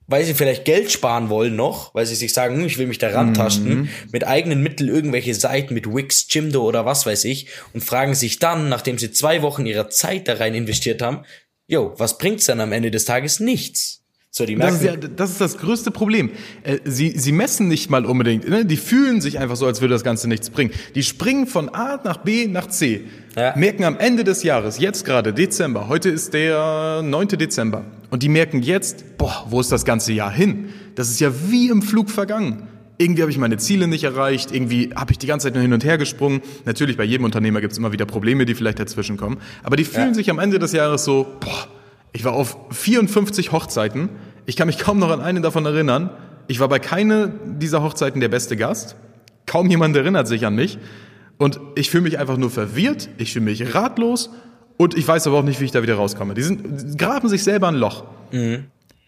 weil 0.07 0.23
sie 0.23 0.33
vielleicht 0.33 0.65
Geld 0.65 0.91
sparen 0.91 1.29
wollen 1.29 1.55
noch, 1.55 1.93
weil 1.95 2.05
sie 2.05 2.15
sich 2.15 2.33
sagen, 2.33 2.57
hm, 2.57 2.65
ich 2.65 2.77
will 2.77 2.87
mich 2.87 2.99
da 2.99 3.09
rantasten, 3.09 3.81
mhm. 3.81 3.89
mit 4.11 4.25
eigenen 4.25 4.61
Mitteln 4.61 4.89
irgendwelche 4.89 5.33
Seiten 5.33 5.73
mit 5.73 5.87
Wix, 5.87 6.27
Jimdo 6.29 6.63
oder 6.63 6.85
was 6.85 7.05
weiß 7.05 7.25
ich 7.25 7.47
und 7.73 7.83
fragen 7.83 8.13
sich 8.13 8.39
dann, 8.39 8.69
nachdem 8.69 8.97
sie 8.97 9.11
zwei 9.11 9.41
Wochen 9.41 9.65
ihrer 9.65 9.89
Zeit 9.89 10.27
da 10.27 10.35
rein 10.35 10.53
investiert 10.53 11.01
haben, 11.01 11.23
jo, 11.67 11.93
was 11.97 12.17
bringt's 12.17 12.45
dann 12.45 12.59
am 12.59 12.71
Ende 12.71 12.91
des 12.91 13.05
Tages? 13.05 13.39
Nichts. 13.39 14.01
So, 14.29 14.45
die 14.45 14.57
merken, 14.57 14.73
das, 14.73 14.81
ist 14.81 14.85
ja, 14.85 15.09
das 15.15 15.31
ist 15.31 15.39
das 15.39 15.57
größte 15.57 15.91
Problem. 15.91 16.29
Äh, 16.63 16.79
sie, 16.83 17.17
sie 17.17 17.31
messen 17.31 17.69
nicht 17.69 17.89
mal 17.89 18.05
unbedingt. 18.05 18.49
Ne? 18.49 18.65
Die 18.65 18.75
fühlen 18.75 19.21
sich 19.21 19.39
einfach 19.39 19.55
so, 19.55 19.65
als 19.65 19.79
würde 19.79 19.93
das 19.93 20.03
Ganze 20.03 20.27
nichts 20.27 20.49
bringen. 20.49 20.71
Die 20.93 21.03
springen 21.03 21.47
von 21.47 21.69
A 21.69 22.01
nach 22.03 22.17
B 22.17 22.47
nach 22.47 22.67
C. 22.67 23.05
Ja. 23.37 23.55
Merken 23.55 23.85
am 23.85 23.97
Ende 23.97 24.25
des 24.25 24.43
Jahres, 24.43 24.77
jetzt 24.77 25.05
gerade 25.05 25.33
Dezember, 25.33 25.87
heute 25.87 26.09
ist 26.09 26.33
der 26.33 27.01
9. 27.01 27.29
Dezember. 27.29 27.85
Und 28.09 28.23
die 28.23 28.29
merken 28.29 28.61
jetzt, 28.61 29.17
boah, 29.17 29.45
wo 29.49 29.61
ist 29.61 29.71
das 29.71 29.85
ganze 29.85 30.11
Jahr 30.11 30.31
hin? 30.31 30.67
Das 30.95 31.09
ist 31.09 31.21
ja 31.21 31.31
wie 31.49 31.69
im 31.69 31.81
Flug 31.81 32.09
vergangen 32.09 32.67
irgendwie 32.97 33.21
habe 33.21 33.31
ich 33.31 33.37
meine 33.37 33.57
Ziele 33.57 33.87
nicht 33.87 34.03
erreicht, 34.03 34.51
irgendwie 34.51 34.91
habe 34.95 35.11
ich 35.11 35.17
die 35.17 35.27
ganze 35.27 35.47
Zeit 35.47 35.53
nur 35.53 35.61
hin 35.61 35.73
und 35.73 35.83
her 35.83 35.97
gesprungen. 35.97 36.41
Natürlich, 36.65 36.97
bei 36.97 37.03
jedem 37.03 37.25
Unternehmer 37.25 37.61
gibt 37.61 37.73
es 37.73 37.77
immer 37.77 37.91
wieder 37.91 38.05
Probleme, 38.05 38.45
die 38.45 38.55
vielleicht 38.55 38.79
dazwischen 38.79 39.17
kommen. 39.17 39.37
Aber 39.63 39.75
die 39.75 39.83
fühlen 39.83 40.09
ja. 40.09 40.13
sich 40.13 40.29
am 40.29 40.39
Ende 40.39 40.59
des 40.59 40.71
Jahres 40.71 41.03
so, 41.03 41.27
boah, 41.39 41.67
ich 42.13 42.23
war 42.23 42.33
auf 42.33 42.57
54 42.71 43.51
Hochzeiten, 43.51 44.09
ich 44.45 44.55
kann 44.55 44.67
mich 44.67 44.77
kaum 44.77 44.99
noch 44.99 45.09
an 45.09 45.21
eine 45.21 45.41
davon 45.41 45.65
erinnern. 45.65 46.09
Ich 46.47 46.59
war 46.59 46.69
bei 46.69 46.79
keiner 46.79 47.27
dieser 47.27 47.81
Hochzeiten 47.81 48.21
der 48.21 48.29
beste 48.29 48.55
Gast. 48.55 48.95
Kaum 49.45 49.69
jemand 49.69 49.95
erinnert 49.95 50.27
sich 50.27 50.45
an 50.45 50.55
mich. 50.55 50.77
Und 51.37 51.59
ich 51.75 51.89
fühle 51.89 52.03
mich 52.03 52.19
einfach 52.19 52.37
nur 52.37 52.49
verwirrt, 52.49 53.09
ich 53.17 53.33
fühle 53.33 53.45
mich 53.45 53.75
ratlos 53.75 54.29
und 54.77 54.95
ich 54.95 55.05
weiß 55.05 55.27
aber 55.27 55.39
auch 55.39 55.43
nicht, 55.43 55.59
wie 55.59 55.65
ich 55.65 55.71
da 55.71 55.83
wieder 55.83 55.95
rauskomme. 55.95 56.33
Die, 56.33 56.43
sind, 56.43 56.97
graben 56.97 57.27
sich 57.27 57.43
selber 57.43 57.67
ein 57.67 57.75
Loch. 57.75 58.05
Mhm 58.31 58.65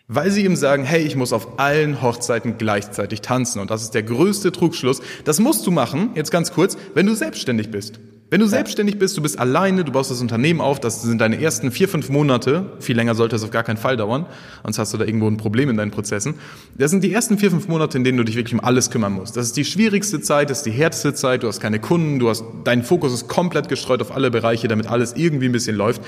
weil 0.08 0.32
sie 0.32 0.46
ihm 0.46 0.56
sagen, 0.56 0.84
hey, 0.84 1.02
ich 1.04 1.16
muss 1.16 1.34
auf 1.34 1.60
allen 1.60 2.02
Hochzeiten 2.02 2.58
gleichzeitig 2.58 3.22
tanzen. 3.22 3.60
Und 3.60 3.72
das 3.72 3.82
ist 3.82 3.94
der 3.94 4.04
größte 4.04 4.54
Trugschluss. 4.54 5.02
Das 5.26 5.40
musst 5.40 5.68
du 5.68 5.72
machen, 5.72 6.12
jetzt 6.16 6.32
ganz 6.32 6.54
kurz, 6.54 6.78
wenn 6.94 7.06
du 7.06 7.14
selbstständig 7.14 7.72
bist. 7.72 8.00
Wenn 8.30 8.42
du 8.42 8.48
selbstständig 8.48 9.00
bist, 9.00 9.16
du 9.16 9.22
bist 9.22 9.40
alleine, 9.40 9.86
du 9.86 9.92
baust 9.94 10.12
das 10.12 10.20
Unternehmen 10.20 10.60
auf, 10.60 10.82
das 10.82 11.02
sind 11.02 11.22
deine 11.22 11.42
ersten 11.42 11.72
vier, 11.72 11.88
fünf 11.88 12.10
Monate, 12.10 12.74
viel 12.80 12.96
länger 12.98 13.16
sollte 13.16 13.38
es 13.38 13.44
auf 13.44 13.52
gar 13.52 13.64
keinen 13.64 13.78
Fall 13.78 13.96
dauern, 13.96 14.26
sonst 14.64 14.80
hast 14.80 14.94
du 14.94 14.98
da 14.98 15.06
irgendwo 15.06 15.28
ein 15.28 15.38
Problem 15.38 15.70
in 15.70 15.78
deinen 15.78 15.92
Prozessen. 15.92 16.34
Das 16.78 16.92
sind 16.92 17.06
die 17.06 17.14
ersten 17.14 17.38
vier, 17.38 17.52
fünf 17.52 17.70
Monate, 17.70 17.98
in 17.98 18.04
denen 18.04 18.18
du 18.18 18.26
dich 18.26 18.36
wirklich 18.36 18.54
um 18.54 18.60
alles 18.60 18.92
kümmern 18.92 19.14
musst. 19.14 19.38
Das 19.38 19.46
ist 19.46 19.56
die 19.56 19.64
schwierigste 19.64 20.20
Zeit, 20.20 20.50
das 20.50 20.58
ist 20.58 20.66
die 20.66 20.72
härteste 20.72 21.14
Zeit, 21.14 21.44
du 21.44 21.48
hast 21.48 21.62
keine 21.62 21.80
Kunden, 21.80 22.20
du 22.20 22.28
hast, 22.28 22.44
dein 22.66 22.84
Fokus 22.84 23.14
ist 23.14 23.30
komplett 23.30 23.70
gestreut 23.70 24.02
auf 24.02 24.14
alle 24.14 24.30
Bereiche, 24.30 24.68
damit 24.68 24.88
alles 24.88 25.14
irgendwie 25.16 25.46
ein 25.46 25.54
bisschen 25.54 25.78
läuft. 25.78 26.02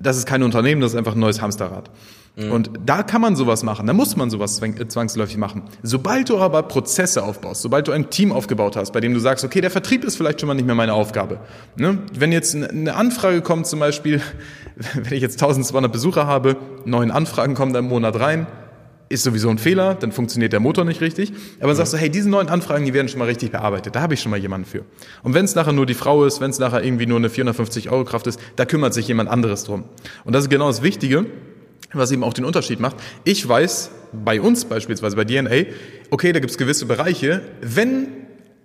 Das 0.00 0.16
ist 0.16 0.26
kein 0.26 0.42
Unternehmen, 0.42 0.80
das 0.80 0.92
ist 0.92 0.98
einfach 0.98 1.14
ein 1.14 1.20
neues 1.20 1.40
Hamsterrad. 1.40 1.90
Mhm. 2.36 2.52
Und 2.52 2.70
da 2.86 3.02
kann 3.02 3.20
man 3.20 3.36
sowas 3.36 3.62
machen, 3.62 3.86
da 3.86 3.92
muss 3.92 4.16
man 4.16 4.30
sowas 4.30 4.60
zwangsläufig 4.88 5.36
machen. 5.36 5.62
Sobald 5.82 6.28
du 6.28 6.38
aber 6.38 6.62
Prozesse 6.62 7.22
aufbaust, 7.22 7.62
sobald 7.62 7.88
du 7.88 7.92
ein 7.92 8.10
Team 8.10 8.32
aufgebaut 8.32 8.76
hast, 8.76 8.92
bei 8.92 9.00
dem 9.00 9.14
du 9.14 9.20
sagst, 9.20 9.44
okay, 9.44 9.60
der 9.60 9.70
Vertrieb 9.70 10.04
ist 10.04 10.16
vielleicht 10.16 10.40
schon 10.40 10.46
mal 10.46 10.54
nicht 10.54 10.66
mehr 10.66 10.74
meine 10.74 10.94
Aufgabe. 10.94 11.40
Ne? 11.76 11.98
Wenn 12.14 12.32
jetzt 12.32 12.54
eine 12.54 12.94
Anfrage 12.94 13.42
kommt 13.42 13.66
zum 13.66 13.80
Beispiel, 13.80 14.20
wenn 14.94 15.12
ich 15.12 15.22
jetzt 15.22 15.42
1200 15.42 15.92
Besucher 15.92 16.26
habe, 16.26 16.56
neun 16.84 17.10
Anfragen 17.10 17.54
kommen 17.54 17.72
da 17.72 17.80
im 17.80 17.88
Monat 17.88 18.18
rein, 18.18 18.46
ist 19.10 19.24
sowieso 19.24 19.50
ein 19.50 19.58
Fehler, 19.58 19.94
dann 19.94 20.12
funktioniert 20.12 20.54
der 20.54 20.60
Motor 20.60 20.86
nicht 20.86 21.02
richtig. 21.02 21.32
Aber 21.58 21.68
dann 21.68 21.76
sagst 21.76 21.92
du, 21.92 21.98
hey, 21.98 22.08
diese 22.08 22.30
neuen 22.30 22.48
Anfragen, 22.48 22.86
die 22.86 22.94
werden 22.94 23.08
schon 23.08 23.18
mal 23.18 23.26
richtig 23.26 23.50
bearbeitet. 23.50 23.94
Da 23.94 24.00
habe 24.00 24.14
ich 24.14 24.22
schon 24.22 24.30
mal 24.30 24.38
jemanden 24.38 24.66
für. 24.66 24.84
Und 25.22 25.34
wenn 25.34 25.44
es 25.44 25.54
nachher 25.54 25.72
nur 25.72 25.84
die 25.84 25.94
Frau 25.94 26.24
ist, 26.24 26.40
wenn 26.40 26.50
es 26.50 26.58
nachher 26.58 26.82
irgendwie 26.82 27.06
nur 27.06 27.18
eine 27.18 27.28
450 27.28 27.90
Euro 27.90 28.04
Kraft 28.04 28.26
ist, 28.28 28.40
da 28.56 28.64
kümmert 28.64 28.94
sich 28.94 29.08
jemand 29.08 29.28
anderes 29.28 29.64
drum. 29.64 29.84
Und 30.24 30.32
das 30.32 30.44
ist 30.44 30.50
genau 30.50 30.68
das 30.68 30.82
Wichtige 30.82 31.26
was 31.92 32.12
eben 32.12 32.22
auch 32.22 32.32
den 32.32 32.44
Unterschied 32.44 32.80
macht. 32.80 32.96
Ich 33.24 33.46
weiß 33.46 33.90
bei 34.12 34.40
uns 34.40 34.64
beispielsweise, 34.64 35.16
bei 35.16 35.24
DNA, 35.24 35.72
okay, 36.10 36.32
da 36.32 36.40
gibt 36.40 36.50
es 36.50 36.58
gewisse 36.58 36.86
Bereiche, 36.86 37.42
wenn 37.60 38.08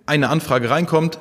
eine 0.06 0.28
Anfrage 0.28 0.70
reinkommt, 0.70 1.18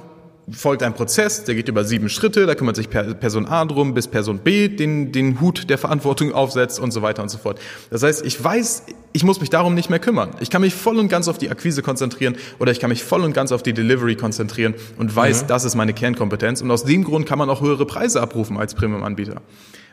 folgt 0.51 0.83
ein 0.83 0.93
Prozess, 0.93 1.43
der 1.43 1.55
geht 1.55 1.67
über 1.67 1.83
sieben 1.83 2.09
Schritte, 2.09 2.45
da 2.45 2.55
kümmert 2.55 2.75
sich 2.75 2.89
Person 2.89 3.47
A 3.47 3.65
drum, 3.65 3.93
bis 3.93 4.07
Person 4.07 4.39
B 4.39 4.67
den, 4.67 5.11
den 5.11 5.41
Hut 5.41 5.69
der 5.69 5.77
Verantwortung 5.77 6.33
aufsetzt 6.33 6.79
und 6.79 6.91
so 6.91 7.01
weiter 7.01 7.23
und 7.23 7.29
so 7.29 7.37
fort. 7.37 7.59
Das 7.89 8.03
heißt, 8.03 8.25
ich 8.25 8.41
weiß, 8.43 8.83
ich 9.13 9.23
muss 9.23 9.39
mich 9.39 9.49
darum 9.49 9.73
nicht 9.73 9.89
mehr 9.89 9.99
kümmern. 9.99 10.31
Ich 10.39 10.49
kann 10.49 10.61
mich 10.61 10.75
voll 10.75 10.97
und 10.99 11.07
ganz 11.07 11.27
auf 11.27 11.37
die 11.37 11.49
Akquise 11.49 11.81
konzentrieren 11.81 12.35
oder 12.59 12.71
ich 12.71 12.79
kann 12.79 12.89
mich 12.89 13.03
voll 13.03 13.21
und 13.21 13.33
ganz 13.33 13.51
auf 13.51 13.63
die 13.63 13.73
Delivery 13.73 14.15
konzentrieren 14.15 14.75
und 14.97 15.15
weiß, 15.15 15.43
mhm. 15.43 15.47
das 15.47 15.65
ist 15.65 15.75
meine 15.75 15.93
Kernkompetenz. 15.93 16.61
Und 16.61 16.69
aus 16.69 16.83
dem 16.83 17.03
Grund 17.03 17.25
kann 17.25 17.39
man 17.39 17.49
auch 17.49 17.61
höhere 17.61 17.85
Preise 17.85 18.21
abrufen 18.21 18.57
als 18.57 18.75
Premium-Anbieter. 18.75 19.41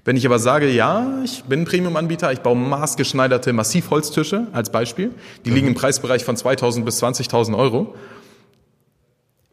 Wenn 0.04 0.16
ich 0.16 0.26
aber 0.26 0.40
sage, 0.40 0.68
ja, 0.68 1.20
ich 1.24 1.44
bin 1.44 1.64
Premium-Anbieter, 1.64 2.32
ich 2.32 2.40
baue 2.40 2.56
maßgeschneiderte 2.56 3.52
Massivholztische 3.52 4.48
als 4.52 4.70
Beispiel, 4.70 5.12
die 5.44 5.50
mhm. 5.50 5.56
liegen 5.56 5.68
im 5.68 5.74
Preisbereich 5.74 6.24
von 6.24 6.36
2000 6.36 6.84
bis 6.84 7.02
20.000 7.02 7.56
Euro 7.56 7.94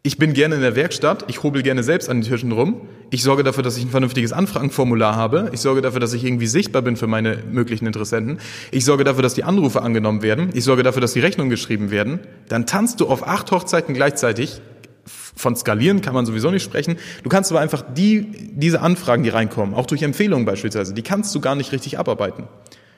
ich 0.10 0.18
bin 0.18 0.34
gerne 0.34 0.56
in 0.56 0.62
der 0.62 0.76
Werkstatt, 0.76 1.26
ich 1.28 1.44
hobel 1.44 1.62
gerne 1.62 1.84
selbst 1.84 2.10
an 2.10 2.22
den 2.22 2.28
Tischen 2.28 2.52
rum. 2.52 2.82
Ich 3.12 3.22
sorge 3.22 3.44
dafür, 3.44 3.62
dass 3.62 3.78
ich 3.78 3.84
ein 3.84 3.92
vernünftiges 3.92 4.34
Anfragenformular 4.34 5.16
habe. 5.16 5.52
Ich 5.54 5.60
sorge 5.60 5.84
dafür, 5.84 6.00
dass 6.00 6.14
ich 6.14 6.24
irgendwie 6.24 6.48
sichtbar 6.48 6.82
bin 6.82 6.98
für 6.98 7.06
meine 7.06 7.44
möglichen 7.52 7.86
Interessenten. 7.86 8.40
Ich 8.72 8.86
sorge 8.86 9.04
dafür, 9.04 9.22
dass 9.22 9.36
die 9.36 9.44
Anrufe 9.44 9.84
angenommen 9.84 10.24
werden. 10.24 10.50
Ich 10.56 10.64
sorge 10.64 10.82
dafür, 10.82 11.00
dass 11.00 11.14
die 11.14 11.20
Rechnungen 11.20 11.52
geschrieben 11.52 11.92
werden. 11.92 12.22
Dann 12.48 12.66
tanzt 12.66 13.02
du 13.02 13.08
auf 13.08 13.28
acht 13.28 13.52
Hochzeiten 13.52 13.94
gleichzeitig. 13.94 14.62
Von 15.06 15.56
skalieren 15.56 16.02
kann 16.02 16.16
man 16.16 16.26
sowieso 16.26 16.50
nicht 16.50 16.64
sprechen. 16.64 16.98
Du 17.22 17.30
kannst 17.30 17.52
aber 17.52 17.60
einfach 17.60 17.84
die, 17.94 18.32
diese 18.56 18.82
Anfragen, 18.82 19.22
die 19.22 19.30
reinkommen, 19.30 19.76
auch 19.76 19.86
durch 19.86 20.02
Empfehlungen 20.02 20.44
beispielsweise, 20.44 20.96
die 20.96 21.04
kannst 21.04 21.36
du 21.36 21.40
gar 21.40 21.54
nicht 21.54 21.72
richtig 21.72 22.00
abarbeiten. 22.00 22.48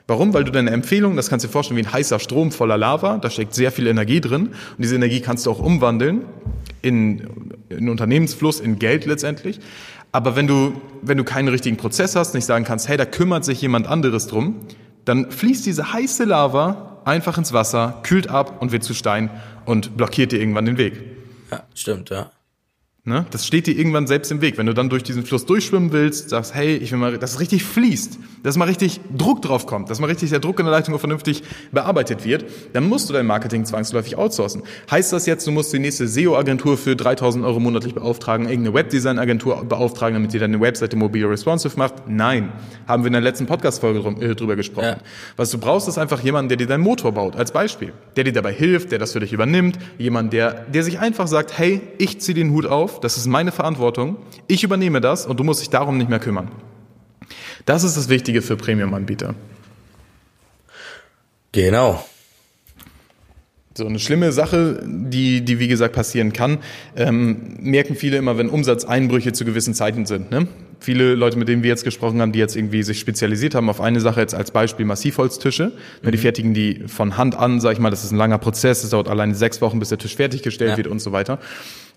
Warum? 0.06 0.34
Weil 0.34 0.44
du 0.44 0.50
deine 0.50 0.70
Empfehlung, 0.70 1.16
das 1.16 1.30
kannst 1.30 1.44
du 1.44 1.48
dir 1.48 1.52
vorstellen 1.52 1.78
wie 1.78 1.86
ein 1.86 1.92
heißer 1.92 2.18
Strom 2.18 2.52
voller 2.52 2.76
Lava, 2.76 3.18
da 3.18 3.30
steckt 3.30 3.54
sehr 3.54 3.72
viel 3.72 3.86
Energie 3.86 4.20
drin 4.20 4.48
und 4.48 4.78
diese 4.78 4.96
Energie 4.96 5.20
kannst 5.20 5.46
du 5.46 5.50
auch 5.50 5.60
umwandeln 5.60 6.22
in, 6.82 7.28
in 7.68 7.88
Unternehmensfluss, 7.88 8.60
in 8.60 8.78
Geld 8.78 9.06
letztendlich. 9.06 9.60
Aber 10.10 10.36
wenn 10.36 10.46
du, 10.46 10.74
wenn 11.00 11.16
du 11.16 11.24
keinen 11.24 11.48
richtigen 11.48 11.76
Prozess 11.76 12.16
hast, 12.16 12.34
nicht 12.34 12.44
sagen 12.44 12.64
kannst, 12.64 12.88
hey, 12.88 12.96
da 12.96 13.06
kümmert 13.06 13.44
sich 13.44 13.62
jemand 13.62 13.86
anderes 13.86 14.26
drum, 14.26 14.56
dann 15.04 15.30
fließt 15.30 15.64
diese 15.64 15.92
heiße 15.92 16.24
Lava 16.24 17.00
einfach 17.04 17.38
ins 17.38 17.52
Wasser, 17.52 18.00
kühlt 18.02 18.28
ab 18.28 18.60
und 18.60 18.72
wird 18.72 18.84
zu 18.84 18.94
Stein 18.94 19.30
und 19.64 19.96
blockiert 19.96 20.32
dir 20.32 20.40
irgendwann 20.40 20.66
den 20.66 20.78
Weg. 20.78 21.00
Ja, 21.50 21.64
stimmt, 21.74 22.10
ja. 22.10 22.30
Ne? 23.04 23.26
Das 23.32 23.44
steht 23.44 23.66
dir 23.66 23.76
irgendwann 23.76 24.06
selbst 24.06 24.30
im 24.30 24.40
Weg. 24.42 24.58
Wenn 24.58 24.66
du 24.66 24.74
dann 24.74 24.88
durch 24.88 25.02
diesen 25.02 25.24
Fluss 25.24 25.44
durchschwimmen 25.44 25.90
willst, 25.90 26.30
sagst, 26.30 26.54
hey, 26.54 26.76
ich 26.76 26.92
will 26.92 27.00
mal, 27.00 27.18
dass 27.18 27.32
es 27.32 27.40
richtig 27.40 27.64
fließt, 27.64 28.16
dass 28.44 28.56
mal 28.56 28.68
richtig 28.68 29.00
Druck 29.18 29.42
drauf 29.42 29.66
kommt, 29.66 29.90
dass 29.90 29.98
mal 29.98 30.06
richtig 30.06 30.30
der 30.30 30.38
Druck 30.38 30.60
in 30.60 30.66
der 30.66 30.72
Leitung 30.72 30.96
vernünftig 31.00 31.42
bearbeitet 31.72 32.24
wird, 32.24 32.44
dann 32.74 32.88
musst 32.88 33.08
du 33.08 33.12
dein 33.12 33.26
Marketing 33.26 33.64
zwangsläufig 33.64 34.16
outsourcen. 34.16 34.62
Heißt 34.88 35.12
das 35.12 35.26
jetzt, 35.26 35.44
du 35.48 35.50
musst 35.50 35.72
die 35.72 35.80
nächste 35.80 36.06
SEO-Agentur 36.06 36.78
für 36.78 36.94
3000 36.94 37.44
Euro 37.44 37.58
monatlich 37.58 37.92
beauftragen, 37.92 38.46
irgendeine 38.48 38.76
Webdesign-Agentur 38.76 39.64
beauftragen, 39.64 40.14
damit 40.14 40.32
die 40.32 40.38
deine 40.38 40.60
Webseite 40.60 40.94
mobil 40.94 41.26
responsive 41.26 41.76
macht? 41.76 42.06
Nein. 42.06 42.52
Haben 42.86 43.02
wir 43.02 43.08
in 43.08 43.14
der 43.14 43.22
letzten 43.22 43.46
Podcast-Folge 43.46 43.98
äh, 44.24 44.36
drüber 44.36 44.54
gesprochen. 44.54 44.84
Ja. 44.84 44.98
Was 45.36 45.50
du 45.50 45.58
brauchst, 45.58 45.88
ist 45.88 45.98
einfach 45.98 46.22
jemand, 46.22 46.52
der 46.52 46.56
dir 46.56 46.68
deinen 46.68 46.84
Motor 46.84 47.10
baut, 47.10 47.34
als 47.34 47.50
Beispiel. 47.50 47.92
Der 48.14 48.22
dir 48.22 48.32
dabei 48.32 48.52
hilft, 48.52 48.92
der 48.92 49.00
das 49.00 49.12
für 49.12 49.18
dich 49.18 49.32
übernimmt, 49.32 49.76
jemand, 49.98 50.32
der, 50.32 50.66
der 50.66 50.84
sich 50.84 51.00
einfach 51.00 51.26
sagt, 51.26 51.58
hey, 51.58 51.80
ich 51.98 52.20
zieh 52.20 52.34
den 52.34 52.52
Hut 52.52 52.66
auf, 52.66 52.91
das 53.00 53.16
ist 53.16 53.26
meine 53.26 53.52
Verantwortung, 53.52 54.16
ich 54.46 54.64
übernehme 54.64 55.00
das 55.00 55.26
und 55.26 55.38
du 55.40 55.44
musst 55.44 55.60
dich 55.60 55.70
darum 55.70 55.98
nicht 55.98 56.10
mehr 56.10 56.20
kümmern. 56.20 56.50
Das 57.64 57.84
ist 57.84 57.96
das 57.96 58.08
Wichtige 58.08 58.42
für 58.42 58.56
Premium-Anbieter. 58.56 59.34
Genau. 61.52 62.04
So 63.74 63.86
eine 63.86 63.98
schlimme 63.98 64.32
Sache, 64.32 64.82
die, 64.86 65.42
die 65.42 65.58
wie 65.58 65.68
gesagt 65.68 65.94
passieren 65.94 66.34
kann, 66.34 66.58
ähm, 66.94 67.56
merken 67.60 67.94
viele 67.94 68.18
immer, 68.18 68.36
wenn 68.36 68.50
Umsatzeinbrüche 68.50 69.32
zu 69.32 69.46
gewissen 69.46 69.72
Zeiten 69.72 70.04
sind. 70.04 70.30
Ne? 70.30 70.46
Viele 70.78 71.14
Leute, 71.14 71.38
mit 71.38 71.48
denen 71.48 71.62
wir 71.62 71.70
jetzt 71.70 71.84
gesprochen 71.84 72.20
haben, 72.20 72.32
die 72.32 72.38
jetzt 72.38 72.54
irgendwie 72.54 72.82
sich 72.82 73.00
spezialisiert 73.00 73.54
haben 73.54 73.70
auf 73.70 73.80
eine 73.80 74.00
Sache, 74.00 74.20
jetzt 74.20 74.34
als 74.34 74.50
Beispiel 74.50 74.84
Massivholztische, 74.84 75.62
ne, 75.62 75.72
mhm. 76.02 76.10
die 76.10 76.18
fertigen 76.18 76.52
die 76.52 76.82
von 76.86 77.16
Hand 77.16 77.34
an, 77.34 77.60
sag 77.60 77.72
ich 77.72 77.78
mal, 77.78 77.88
das 77.88 78.04
ist 78.04 78.10
ein 78.10 78.18
langer 78.18 78.38
Prozess, 78.38 78.84
es 78.84 78.90
dauert 78.90 79.08
alleine 79.08 79.34
sechs 79.34 79.62
Wochen, 79.62 79.78
bis 79.78 79.88
der 79.88 79.98
Tisch 79.98 80.16
fertiggestellt 80.16 80.72
ja. 80.72 80.76
wird 80.76 80.88
und 80.88 80.98
so 80.98 81.12
weiter. 81.12 81.38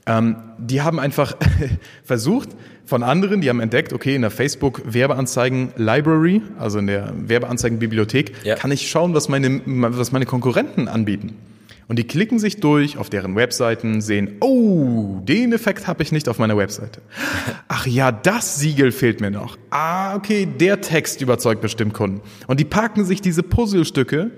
Ähm, 0.07 0.35
die 0.57 0.81
haben 0.81 0.99
einfach 0.99 1.35
versucht 2.03 2.49
von 2.85 3.01
anderen, 3.01 3.41
die 3.41 3.49
haben 3.49 3.59
entdeckt, 3.59 3.93
okay, 3.93 4.15
in 4.15 4.21
der 4.21 4.29
Facebook 4.29 4.81
Werbeanzeigen 4.85 5.69
Library, 5.75 6.41
also 6.59 6.79
in 6.79 6.87
der 6.87 7.11
Werbeanzeigenbibliothek, 7.15 8.45
ja. 8.45 8.55
kann 8.55 8.71
ich 8.71 8.89
schauen, 8.89 9.13
was 9.15 9.27
meine, 9.27 9.61
was 9.65 10.11
meine 10.11 10.25
Konkurrenten 10.25 10.87
anbieten. 10.87 11.35
Und 11.87 11.99
die 11.99 12.03
klicken 12.05 12.39
sich 12.39 12.59
durch 12.59 12.97
auf 12.97 13.11
deren 13.11 13.35
Webseiten, 13.35 14.01
sehen, 14.01 14.37
oh, 14.39 15.19
den 15.23 15.53
Effekt 15.53 15.87
habe 15.87 16.01
ich 16.01 16.11
nicht 16.11 16.27
auf 16.27 16.39
meiner 16.39 16.57
Webseite. 16.57 17.01
Ach 17.67 17.85
ja, 17.85 18.11
das 18.11 18.59
Siegel 18.59 18.91
fehlt 18.91 19.21
mir 19.21 19.29
noch. 19.29 19.57
Ah, 19.69 20.15
okay, 20.15 20.47
der 20.47 20.81
Text 20.81 21.21
überzeugt 21.21 21.61
bestimmt 21.61 21.93
Kunden. 21.93 22.21
Und 22.47 22.59
die 22.59 22.65
packen 22.65 23.05
sich 23.05 23.21
diese 23.21 23.43
Puzzlestücke 23.43 24.31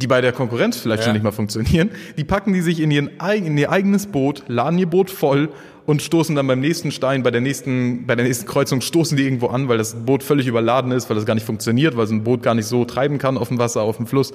die 0.00 0.06
bei 0.06 0.20
der 0.20 0.32
Konkurrenz 0.32 0.78
vielleicht 0.78 1.00
ja. 1.00 1.04
schon 1.06 1.12
nicht 1.14 1.22
mal 1.22 1.32
funktionieren, 1.32 1.90
die 2.16 2.24
packen 2.24 2.52
die 2.52 2.60
sich 2.60 2.80
in, 2.80 2.90
ihren, 2.90 3.10
in 3.34 3.56
ihr 3.56 3.70
eigenes 3.70 4.06
Boot, 4.06 4.42
laden 4.48 4.78
ihr 4.78 4.86
Boot 4.86 5.10
voll 5.10 5.50
und 5.90 6.02
stoßen 6.02 6.36
dann 6.36 6.46
beim 6.46 6.60
nächsten 6.60 6.92
Stein, 6.92 7.24
bei 7.24 7.32
der 7.32 7.40
nächsten, 7.40 8.06
bei 8.06 8.14
der 8.14 8.24
nächsten 8.24 8.46
Kreuzung 8.46 8.80
stoßen 8.80 9.16
die 9.16 9.24
irgendwo 9.24 9.48
an, 9.48 9.66
weil 9.66 9.76
das 9.76 9.96
Boot 10.06 10.22
völlig 10.22 10.46
überladen 10.46 10.92
ist, 10.92 11.10
weil 11.10 11.16
das 11.16 11.26
gar 11.26 11.34
nicht 11.34 11.44
funktioniert, 11.44 11.96
weil 11.96 12.06
so 12.06 12.14
ein 12.14 12.22
Boot 12.22 12.44
gar 12.44 12.54
nicht 12.54 12.66
so 12.66 12.84
treiben 12.84 13.18
kann 13.18 13.36
auf 13.36 13.48
dem 13.48 13.58
Wasser, 13.58 13.82
auf 13.82 13.96
dem 13.96 14.06
Fluss 14.06 14.32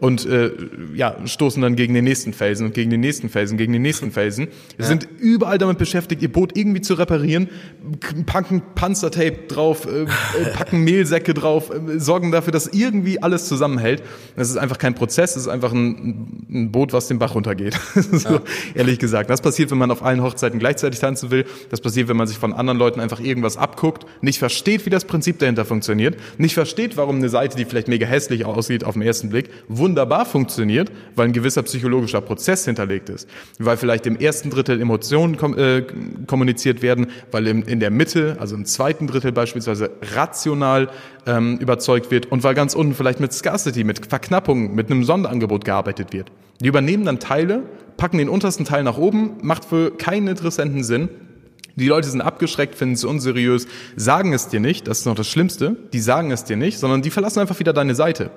und 0.00 0.26
äh, 0.26 0.50
ja, 0.94 1.16
stoßen 1.24 1.62
dann 1.62 1.76
gegen 1.76 1.94
den 1.94 2.04
nächsten 2.04 2.34
Felsen 2.34 2.66
und 2.66 2.74
gegen 2.74 2.90
den 2.90 3.00
nächsten 3.00 3.30
Felsen, 3.30 3.56
gegen 3.56 3.72
den 3.72 3.80
nächsten 3.80 4.10
Felsen. 4.10 4.48
Ja. 4.78 4.84
Sind 4.84 5.08
überall 5.18 5.56
damit 5.56 5.78
beschäftigt, 5.78 6.20
ihr 6.20 6.30
Boot 6.30 6.58
irgendwie 6.58 6.82
zu 6.82 6.92
reparieren, 6.92 7.48
packen 8.26 8.60
Panzertape 8.74 9.46
drauf, 9.48 9.86
äh, 9.86 10.02
äh, 10.02 10.06
packen 10.52 10.84
Mehlsäcke 10.84 11.32
drauf, 11.32 11.70
äh, 11.70 11.98
sorgen 11.98 12.32
dafür, 12.32 12.52
dass 12.52 12.66
irgendwie 12.66 13.22
alles 13.22 13.48
zusammenhält. 13.48 14.02
Das 14.36 14.50
ist 14.50 14.58
einfach 14.58 14.76
kein 14.76 14.94
Prozess, 14.94 15.32
das 15.32 15.44
ist 15.44 15.48
einfach 15.48 15.72
ein, 15.72 16.44
ein 16.50 16.70
Boot, 16.70 16.92
was 16.92 17.08
den 17.08 17.18
Bach 17.18 17.34
runtergeht. 17.34 17.80
so, 17.94 18.28
ja. 18.28 18.42
Ehrlich 18.74 18.98
gesagt. 18.98 19.30
Das 19.30 19.40
passiert, 19.40 19.70
wenn 19.70 19.78
man 19.78 19.90
auf 19.90 20.02
allen 20.02 20.22
Hochzeiten 20.22 20.58
gleichzeitig 20.58 20.97
gleichzeitig 20.98 21.08
tanzen 21.08 21.30
will. 21.30 21.44
Das 21.70 21.80
passiert, 21.80 22.08
wenn 22.08 22.16
man 22.16 22.26
sich 22.26 22.38
von 22.38 22.52
anderen 22.52 22.78
Leuten 22.78 23.00
einfach 23.00 23.20
irgendwas 23.20 23.56
abguckt, 23.56 24.06
nicht 24.20 24.38
versteht, 24.38 24.86
wie 24.86 24.90
das 24.90 25.04
Prinzip 25.04 25.38
dahinter 25.38 25.64
funktioniert, 25.64 26.16
nicht 26.38 26.54
versteht, 26.54 26.96
warum 26.96 27.16
eine 27.16 27.28
Seite, 27.28 27.56
die 27.56 27.64
vielleicht 27.64 27.88
mega 27.88 28.06
hässlich 28.06 28.44
aussieht 28.44 28.84
auf 28.84 28.94
den 28.94 29.02
ersten 29.02 29.30
Blick, 29.30 29.50
wunderbar 29.68 30.26
funktioniert, 30.26 30.90
weil 31.14 31.26
ein 31.26 31.32
gewisser 31.32 31.62
psychologischer 31.62 32.20
Prozess 32.20 32.64
hinterlegt 32.64 33.08
ist. 33.08 33.28
Weil 33.58 33.76
vielleicht 33.76 34.06
im 34.06 34.16
ersten 34.16 34.50
Drittel 34.50 34.80
Emotionen 34.80 35.36
kom 35.36 35.56
äh, 35.56 35.82
kommuniziert 36.26 36.82
werden, 36.82 37.08
weil 37.30 37.46
im, 37.46 37.62
in 37.62 37.80
der 37.80 37.90
Mitte, 37.90 38.36
also 38.40 38.54
im 38.54 38.64
zweiten 38.64 39.06
Drittel 39.06 39.32
beispielsweise 39.32 39.90
rational 40.14 40.88
ähm, 41.26 41.58
überzeugt 41.58 42.10
wird 42.10 42.26
und 42.26 42.42
weil 42.44 42.54
ganz 42.54 42.74
unten 42.74 42.94
vielleicht 42.94 43.20
mit 43.20 43.32
Scarcity, 43.32 43.84
mit 43.84 44.06
Verknappung, 44.06 44.74
mit 44.74 44.90
einem 44.90 45.04
Sonderangebot 45.04 45.64
gearbeitet 45.64 46.12
wird. 46.12 46.30
Die 46.60 46.66
übernehmen 46.66 47.04
dann 47.04 47.20
Teile, 47.20 47.62
packen 47.98 48.16
den 48.16 48.30
untersten 48.30 48.64
Teil 48.64 48.82
nach 48.82 48.96
oben, 48.96 49.36
macht 49.42 49.66
für 49.66 49.90
keinen 49.90 50.28
Interessenten 50.28 50.82
Sinn. 50.82 51.10
Die 51.76 51.86
Leute 51.86 52.08
sind 52.08 52.22
abgeschreckt, 52.22 52.74
finden 52.74 52.94
es 52.94 53.04
unseriös, 53.04 53.66
sagen 53.94 54.32
es 54.32 54.48
dir 54.48 54.60
nicht, 54.60 54.88
das 54.88 55.00
ist 55.00 55.04
noch 55.04 55.14
das 55.14 55.28
Schlimmste, 55.28 55.76
die 55.92 56.00
sagen 56.00 56.30
es 56.30 56.44
dir 56.44 56.56
nicht, 56.56 56.78
sondern 56.78 57.02
die 57.02 57.10
verlassen 57.10 57.40
einfach 57.40 57.58
wieder 57.58 57.74
deine 57.74 57.94
Seite. 57.94 58.30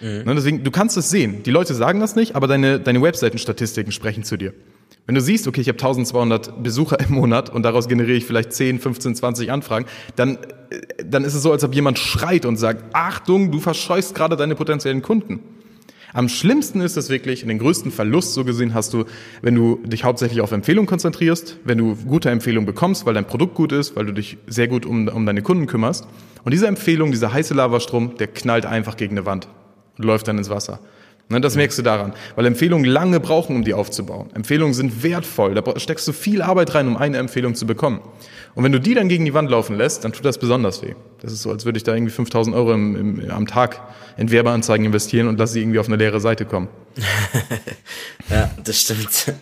Mhm. 0.00 0.22
Ne, 0.24 0.34
deswegen, 0.34 0.64
du 0.64 0.70
kannst 0.70 0.96
es 0.96 1.10
sehen. 1.10 1.42
Die 1.42 1.50
Leute 1.50 1.74
sagen 1.74 2.00
das 2.00 2.16
nicht, 2.16 2.34
aber 2.34 2.46
deine, 2.46 2.80
deine 2.80 3.02
Webseitenstatistiken 3.02 3.92
sprechen 3.92 4.24
zu 4.24 4.36
dir. 4.36 4.54
Wenn 5.06 5.14
du 5.14 5.20
siehst, 5.20 5.48
okay, 5.48 5.60
ich 5.60 5.68
habe 5.68 5.78
1200 5.78 6.62
Besucher 6.62 7.00
im 7.00 7.14
Monat 7.14 7.50
und 7.50 7.62
daraus 7.62 7.88
generiere 7.88 8.16
ich 8.16 8.24
vielleicht 8.24 8.52
10, 8.52 8.78
15, 8.78 9.14
20 9.16 9.50
Anfragen, 9.50 9.86
dann, 10.16 10.38
äh, 10.70 11.04
dann 11.04 11.24
ist 11.24 11.34
es 11.34 11.42
so, 11.42 11.50
als 11.52 11.64
ob 11.64 11.74
jemand 11.74 11.98
schreit 11.98 12.46
und 12.46 12.56
sagt, 12.56 12.94
Achtung, 12.94 13.50
du 13.50 13.58
verscheust 13.58 14.14
gerade 14.14 14.36
deine 14.36 14.54
potenziellen 14.54 15.02
Kunden. 15.02 15.40
Am 16.12 16.28
schlimmsten 16.28 16.80
ist 16.80 16.96
es 16.96 17.10
wirklich, 17.10 17.44
den 17.44 17.58
größten 17.58 17.92
Verlust 17.92 18.32
so 18.34 18.44
gesehen 18.44 18.72
hast 18.72 18.94
du, 18.94 19.04
wenn 19.42 19.54
du 19.54 19.76
dich 19.84 20.04
hauptsächlich 20.04 20.40
auf 20.40 20.52
Empfehlungen 20.52 20.86
konzentrierst, 20.86 21.58
wenn 21.64 21.78
du 21.78 21.96
gute 21.96 22.30
Empfehlungen 22.30 22.66
bekommst, 22.66 23.04
weil 23.04 23.14
dein 23.14 23.26
Produkt 23.26 23.54
gut 23.54 23.72
ist, 23.72 23.94
weil 23.94 24.06
du 24.06 24.12
dich 24.12 24.38
sehr 24.46 24.68
gut 24.68 24.86
um, 24.86 25.08
um 25.08 25.26
deine 25.26 25.42
Kunden 25.42 25.66
kümmerst. 25.66 26.06
Und 26.44 26.52
diese 26.52 26.66
Empfehlung, 26.66 27.10
dieser 27.10 27.32
heiße 27.32 27.52
Lavastrom, 27.52 28.16
der 28.16 28.28
knallt 28.28 28.64
einfach 28.64 28.96
gegen 28.96 29.18
eine 29.18 29.26
Wand 29.26 29.48
und 29.98 30.04
läuft 30.04 30.28
dann 30.28 30.38
ins 30.38 30.48
Wasser. 30.48 30.80
Ne, 31.30 31.42
das 31.42 31.56
merkst 31.56 31.78
du 31.78 31.82
daran, 31.82 32.14
weil 32.36 32.46
Empfehlungen 32.46 32.86
lange 32.86 33.20
brauchen, 33.20 33.54
um 33.56 33.62
die 33.62 33.74
aufzubauen. 33.74 34.30
Empfehlungen 34.34 34.72
sind 34.72 35.02
wertvoll, 35.02 35.54
da 35.54 35.78
steckst 35.78 36.08
du 36.08 36.12
viel 36.12 36.40
Arbeit 36.40 36.74
rein, 36.74 36.88
um 36.88 36.96
eine 36.96 37.18
Empfehlung 37.18 37.54
zu 37.54 37.66
bekommen. 37.66 38.00
Und 38.54 38.64
wenn 38.64 38.72
du 38.72 38.80
die 38.80 38.94
dann 38.94 39.10
gegen 39.10 39.26
die 39.26 39.34
Wand 39.34 39.50
laufen 39.50 39.76
lässt, 39.76 40.04
dann 40.04 40.12
tut 40.12 40.24
das 40.24 40.38
besonders 40.38 40.82
weh. 40.82 40.94
Das 41.20 41.30
ist 41.30 41.42
so, 41.42 41.50
als 41.50 41.66
würde 41.66 41.76
ich 41.76 41.84
da 41.84 41.94
irgendwie 41.94 42.12
5000 42.12 42.56
Euro 42.56 42.72
im, 42.72 43.20
im, 43.20 43.30
am 43.30 43.46
Tag 43.46 43.80
in 44.16 44.30
Werbeanzeigen 44.30 44.86
investieren 44.86 45.28
und 45.28 45.38
lass 45.38 45.52
sie 45.52 45.60
irgendwie 45.60 45.78
auf 45.78 45.86
eine 45.86 45.96
leere 45.96 46.18
Seite 46.18 46.46
kommen. 46.46 46.68
ja, 48.30 48.50
das 48.64 48.80
stimmt. 48.80 49.34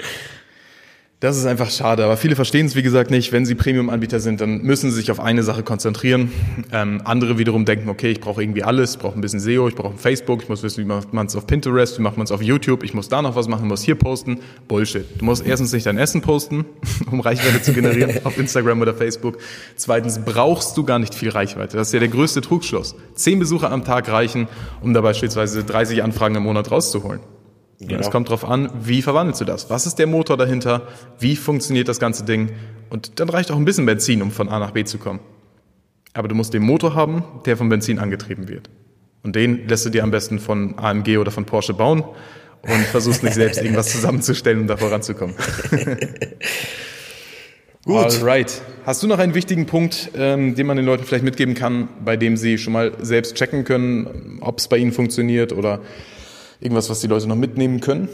Das 1.18 1.38
ist 1.38 1.46
einfach 1.46 1.70
schade, 1.70 2.04
aber 2.04 2.18
viele 2.18 2.36
verstehen 2.36 2.66
es 2.66 2.76
wie 2.76 2.82
gesagt 2.82 3.10
nicht. 3.10 3.32
Wenn 3.32 3.46
sie 3.46 3.54
Premium-Anbieter 3.54 4.20
sind, 4.20 4.42
dann 4.42 4.58
müssen 4.58 4.90
sie 4.90 4.96
sich 4.96 5.10
auf 5.10 5.18
eine 5.18 5.42
Sache 5.42 5.62
konzentrieren. 5.62 6.30
Ähm, 6.72 7.00
andere 7.04 7.38
wiederum 7.38 7.64
denken, 7.64 7.88
okay, 7.88 8.10
ich 8.10 8.20
brauche 8.20 8.42
irgendwie 8.42 8.62
alles, 8.62 8.96
ich 8.96 8.98
brauche 8.98 9.14
ein 9.14 9.22
bisschen 9.22 9.40
SEO, 9.40 9.66
ich 9.66 9.74
brauche 9.74 9.96
Facebook, 9.96 10.42
ich 10.42 10.50
muss 10.50 10.62
wissen, 10.62 10.84
wie 10.84 10.86
macht 10.86 11.14
man 11.14 11.26
es 11.26 11.34
auf 11.34 11.46
Pinterest, 11.46 11.98
wie 11.98 12.02
macht 12.02 12.18
man 12.18 12.24
es 12.24 12.32
auf 12.32 12.42
YouTube, 12.42 12.82
ich 12.82 12.92
muss 12.92 13.08
da 13.08 13.22
noch 13.22 13.34
was 13.34 13.48
machen, 13.48 13.66
muss 13.66 13.80
hier 13.80 13.94
posten. 13.94 14.40
Bullshit. 14.68 15.06
Du 15.18 15.24
musst 15.24 15.46
erstens 15.46 15.72
nicht 15.72 15.86
dein 15.86 15.96
Essen 15.96 16.20
posten, 16.20 16.66
um 17.10 17.20
Reichweite 17.20 17.62
zu 17.62 17.72
generieren 17.72 18.12
auf 18.24 18.36
Instagram 18.36 18.82
oder 18.82 18.92
Facebook. 18.92 19.38
Zweitens 19.74 20.20
brauchst 20.22 20.76
du 20.76 20.84
gar 20.84 20.98
nicht 20.98 21.14
viel 21.14 21.30
Reichweite. 21.30 21.78
Das 21.78 21.88
ist 21.88 21.94
ja 21.94 22.00
der 22.00 22.10
größte 22.10 22.42
Trugschluss. 22.42 22.94
Zehn 23.14 23.38
Besucher 23.38 23.72
am 23.72 23.84
Tag 23.86 24.10
reichen, 24.10 24.48
um 24.82 24.92
da 24.92 25.00
beispielsweise 25.00 25.64
30 25.64 26.02
Anfragen 26.02 26.34
im 26.34 26.42
Monat 26.42 26.70
rauszuholen. 26.70 27.20
Genau. 27.78 28.00
Es 28.00 28.10
kommt 28.10 28.30
drauf 28.30 28.44
an, 28.44 28.70
wie 28.82 29.02
verwandelst 29.02 29.40
du 29.40 29.44
das? 29.44 29.68
Was 29.68 29.86
ist 29.86 29.98
der 29.98 30.06
Motor 30.06 30.36
dahinter? 30.36 30.88
Wie 31.18 31.36
funktioniert 31.36 31.88
das 31.88 32.00
ganze 32.00 32.24
Ding? 32.24 32.50
Und 32.88 33.20
dann 33.20 33.28
reicht 33.28 33.50
auch 33.50 33.56
ein 33.56 33.64
bisschen 33.64 33.84
Benzin, 33.84 34.22
um 34.22 34.30
von 34.30 34.48
A 34.48 34.58
nach 34.58 34.70
B 34.70 34.84
zu 34.84 34.98
kommen. 34.98 35.20
Aber 36.14 36.28
du 36.28 36.34
musst 36.34 36.54
den 36.54 36.62
Motor 36.62 36.94
haben, 36.94 37.22
der 37.44 37.58
vom 37.58 37.68
Benzin 37.68 37.98
angetrieben 37.98 38.48
wird. 38.48 38.70
Und 39.22 39.36
den 39.36 39.68
lässt 39.68 39.84
du 39.84 39.90
dir 39.90 40.04
am 40.04 40.10
besten 40.10 40.38
von 40.38 40.78
AMG 40.78 41.18
oder 41.18 41.30
von 41.30 41.44
Porsche 41.44 41.74
bauen 41.74 42.04
und 42.62 42.84
versuchst 42.86 43.22
nicht 43.22 43.34
selbst 43.34 43.60
irgendwas 43.60 43.92
zusammenzustellen, 43.92 44.60
um 44.60 44.66
da 44.66 44.78
voranzukommen. 44.78 45.34
Gut. 47.84 47.96
Alright. 47.96 48.62
Hast 48.84 49.02
du 49.02 49.06
noch 49.06 49.18
einen 49.18 49.34
wichtigen 49.34 49.66
Punkt, 49.66 50.10
ähm, 50.16 50.54
den 50.54 50.66
man 50.66 50.76
den 50.76 50.86
Leuten 50.86 51.04
vielleicht 51.04 51.24
mitgeben 51.24 51.54
kann, 51.54 51.88
bei 52.04 52.16
dem 52.16 52.36
sie 52.36 52.56
schon 52.58 52.72
mal 52.72 52.92
selbst 53.00 53.36
checken 53.36 53.64
können, 53.64 54.38
ob 54.40 54.58
es 54.58 54.68
bei 54.68 54.78
ihnen 54.78 54.92
funktioniert 54.92 55.52
oder 55.52 55.80
Irgendwas, 56.60 56.88
was 56.90 57.00
die 57.00 57.06
Leute 57.06 57.26
noch 57.26 57.36
mitnehmen 57.36 57.80
können? 57.80 58.08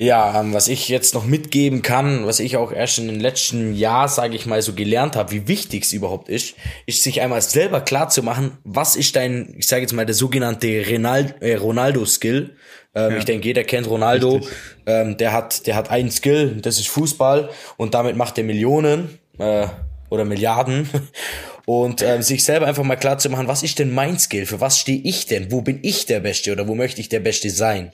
Ja, 0.00 0.40
ähm, 0.40 0.54
was 0.54 0.68
ich 0.68 0.88
jetzt 0.88 1.12
noch 1.14 1.26
mitgeben 1.26 1.82
kann, 1.82 2.24
was 2.24 2.38
ich 2.38 2.56
auch 2.56 2.70
erst 2.70 3.00
in 3.00 3.08
den 3.08 3.18
letzten 3.18 3.74
Jahr, 3.74 4.06
sage 4.08 4.36
ich 4.36 4.46
mal, 4.46 4.62
so 4.62 4.72
gelernt 4.72 5.16
habe, 5.16 5.32
wie 5.32 5.48
wichtig 5.48 5.82
es 5.82 5.92
überhaupt 5.92 6.28
ist, 6.28 6.54
ist 6.86 7.02
sich 7.02 7.20
einmal 7.20 7.42
selber 7.42 7.80
klar 7.80 8.08
zu 8.08 8.22
machen, 8.22 8.52
was 8.62 8.94
ist 8.94 9.16
dein, 9.16 9.56
ich 9.58 9.66
sage 9.66 9.82
jetzt 9.82 9.92
mal, 9.92 10.06
der 10.06 10.14
sogenannte 10.14 10.68
äh, 10.68 11.54
Ronaldo-Skill. 11.56 12.50
Ähm, 12.94 13.12
ja. 13.12 13.18
Ich 13.18 13.24
denke, 13.24 13.48
jeder 13.48 13.64
kennt 13.64 13.88
Ronaldo. 13.88 14.40
Ähm, 14.86 15.16
der 15.16 15.32
hat, 15.32 15.66
der 15.66 15.74
hat 15.74 15.90
einen 15.90 16.12
Skill, 16.12 16.60
das 16.62 16.78
ist 16.78 16.88
Fußball, 16.88 17.50
und 17.76 17.94
damit 17.94 18.16
macht 18.16 18.38
er 18.38 18.44
Millionen 18.44 19.18
äh, 19.38 19.66
oder 20.10 20.24
Milliarden. 20.24 20.88
und 21.68 22.00
ähm, 22.00 22.22
sich 22.22 22.44
selber 22.44 22.66
einfach 22.66 22.82
mal 22.82 22.96
klar 22.96 23.18
zu 23.18 23.28
machen, 23.28 23.46
was 23.46 23.62
ist 23.62 23.78
denn 23.78 23.92
mein 23.92 24.18
Skill? 24.18 24.46
Für 24.46 24.58
was 24.58 24.78
stehe 24.78 25.02
ich 25.02 25.26
denn? 25.26 25.52
Wo 25.52 25.60
bin 25.60 25.80
ich 25.82 26.06
der 26.06 26.20
Beste 26.20 26.50
oder 26.50 26.66
wo 26.66 26.74
möchte 26.74 27.02
ich 27.02 27.10
der 27.10 27.20
Beste 27.20 27.50
sein? 27.50 27.92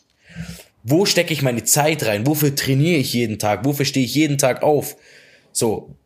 Wo 0.85 1.07
stecke 1.07 1.33
ich 1.33 1.43
meine 1.43 1.65
Zeit 1.65 2.07
rein? 2.07 2.25
Wofür 2.25 2.55
trainiere 2.55 2.99
ich 2.99 3.13
jeden 3.13 3.41
Tag? 3.41 3.65
Wofür 3.65 3.85
stehe 3.85 4.07
ich 4.07 4.15
jeden 4.15 4.39
Tag 4.39 4.63
auf? 4.63 4.95
So, 5.51 5.97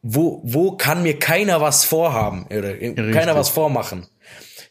wo, 0.00 0.40
wo 0.44 0.76
kann 0.76 1.02
mir 1.02 1.18
keiner 1.18 1.60
was 1.60 1.84
vorhaben 1.84 2.46
oder 2.56 2.74
Richtig. 2.74 3.12
keiner 3.12 3.34
was 3.34 3.48
vormachen? 3.48 4.06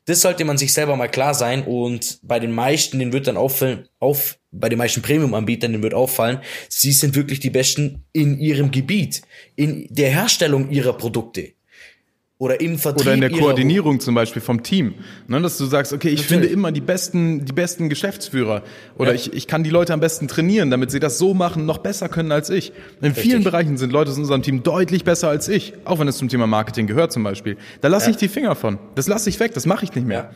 Das 0.05 0.21
sollte 0.21 0.45
man 0.45 0.57
sich 0.57 0.71
selber 0.71 0.95
mal 0.95 1.09
klar 1.09 1.33
sein 1.33 1.63
und 1.63 2.19
bei 2.21 2.39
den 2.39 2.53
meisten, 2.53 2.97
den 2.97 3.11
wird 3.11 3.27
dann 3.27 3.35
auffallen, 3.35 3.89
auf, 3.99 4.39
bei 4.51 4.69
den 4.69 4.77
meisten 4.77 5.01
Premium-Anbietern, 5.01 5.73
den 5.73 5.83
wird 5.83 5.93
auffallen, 5.93 6.39
sie 6.69 6.93
sind 6.93 7.13
wirklich 7.13 7.41
die 7.41 7.49
Besten 7.49 8.05
in 8.13 8.39
ihrem 8.39 8.71
Gebiet, 8.71 9.21
in 9.57 9.85
der 9.89 10.11
Herstellung 10.11 10.69
ihrer 10.69 10.93
Produkte 10.93 11.56
oder 12.39 12.61
im 12.61 12.77
Vertrieb. 12.77 13.01
Oder 13.01 13.13
in 13.15 13.21
der 13.21 13.31
Koordinierung 13.31 13.99
zum 13.99 14.13
Beispiel 14.13 14.41
vom 14.41 14.61
Team. 14.61 14.93
Ne, 15.27 15.41
dass 15.41 15.57
du 15.57 15.65
sagst, 15.65 15.91
okay, 15.91 16.09
ich 16.09 16.21
Natürlich. 16.21 16.27
finde 16.27 16.47
immer 16.47 16.71
die 16.71 16.81
besten, 16.81 17.45
die 17.45 17.53
besten 17.53 17.89
Geschäftsführer. 17.89 18.61
Oder 18.97 19.09
ja. 19.09 19.15
ich, 19.15 19.33
ich 19.33 19.47
kann 19.47 19.63
die 19.63 19.71
Leute 19.71 19.93
am 19.93 19.99
besten 19.99 20.27
trainieren, 20.27 20.69
damit 20.69 20.91
sie 20.91 20.99
das 20.99 21.17
so 21.17 21.33
machen, 21.33 21.65
noch 21.65 21.79
besser 21.79 22.09
können 22.09 22.31
als 22.31 22.49
ich. 22.51 22.73
In 23.01 23.07
Richtig. 23.07 23.23
vielen 23.23 23.43
Bereichen 23.43 23.77
sind 23.77 23.91
Leute 23.91 24.11
aus 24.11 24.17
unserem 24.17 24.43
Team 24.43 24.61
deutlich 24.61 25.03
besser 25.03 25.29
als 25.29 25.47
ich. 25.47 25.73
Auch 25.85 25.99
wenn 25.99 26.07
es 26.07 26.17
zum 26.17 26.29
Thema 26.29 26.45
Marketing 26.45 26.85
gehört 26.85 27.11
zum 27.11 27.23
Beispiel. 27.23 27.57
Da 27.81 27.87
lasse 27.87 28.05
ja. 28.05 28.11
ich 28.11 28.17
die 28.17 28.27
Finger 28.27 28.55
von. 28.55 28.77
Das 28.93 29.07
lasse 29.07 29.29
ich 29.29 29.39
weg, 29.39 29.53
das 29.55 29.65
mache 29.65 29.85
ich 29.85 29.95
nicht 29.95 30.05
mehr. 30.05 30.17
Ja. 30.17 30.31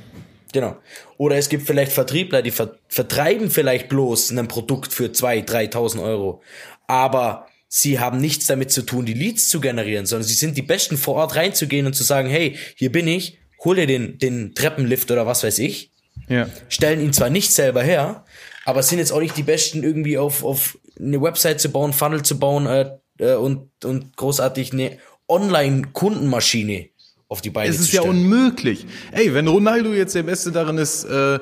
Genau. 0.54 0.78
Oder 1.18 1.38
es 1.38 1.50
gibt 1.50 1.66
vielleicht 1.66 1.94
Vertriebler, 1.94 2.42
die 2.42 2.52
ver 2.52 2.76
vertreiben 2.88 3.50
vielleicht 3.50 3.88
bloß 3.90 4.32
ein 4.32 4.48
Produkt 4.48 4.92
für 4.92 5.12
zwei, 5.12 5.40
3.000 5.40 6.04
Euro. 6.04 6.42
Aber 6.88 7.48
sie 7.74 8.00
haben 8.00 8.20
nichts 8.20 8.48
damit 8.48 8.70
zu 8.70 8.82
tun, 8.82 9.06
die 9.06 9.14
Leads 9.14 9.48
zu 9.48 9.62
generieren, 9.62 10.06
sondern 10.06 10.28
sie 10.28 10.34
sind 10.34 10.58
die 10.58 10.62
Besten 10.62 10.98
vor 10.98 11.16
Ort 11.16 11.38
reinzugehen 11.38 11.86
und 11.86 11.94
zu 11.94 12.04
sagen, 12.04 12.30
hey, 12.30 12.58
hier 12.76 12.92
bin 12.92 13.08
ich, 13.08 13.40
hol 13.64 13.78
dir 13.78 13.88
den, 13.88 14.18
den 14.18 14.54
Treppenlift 14.54 15.10
oder 15.10 15.26
was 15.26 15.44
weiß 15.44 15.58
ich. 15.60 15.90
Ja. 16.28 16.50
Stellen 16.68 17.00
ihn 17.00 17.14
zwar 17.14 17.30
nicht 17.30 17.54
selber 17.54 17.82
her, 17.82 18.26
aber 18.66 18.84
sind 18.84 19.00
jetzt 19.00 19.14
auch 19.14 19.22
nicht 19.22 19.38
die 19.38 19.44
Besten 19.44 19.84
irgendwie 19.84 20.18
auf, 20.18 20.44
auf 20.44 20.78
eine 21.00 21.22
Website 21.22 21.62
zu 21.62 21.72
bauen, 21.72 21.94
Funnel 21.94 22.24
zu 22.24 22.38
bauen 22.38 22.66
äh, 22.66 22.92
äh, 23.20 23.36
und, 23.36 23.70
und 23.86 24.18
großartig 24.18 24.74
eine 24.74 24.98
Online-Kundenmaschine 25.30 26.90
auf 27.30 27.40
die 27.40 27.52
Beine 27.52 27.72
zu 27.72 27.76
stellen. 27.76 27.86
Es 27.86 27.88
ist 27.88 27.94
ja 27.94 28.02
unmöglich. 28.02 28.86
Ey, 29.14 29.34
wenn 29.34 29.48
Ronaldo 29.48 29.94
jetzt 29.94 30.14
der 30.14 30.24
Beste 30.24 30.52
darin 30.52 30.78
ist, 30.78 31.06
äh, 31.06 31.40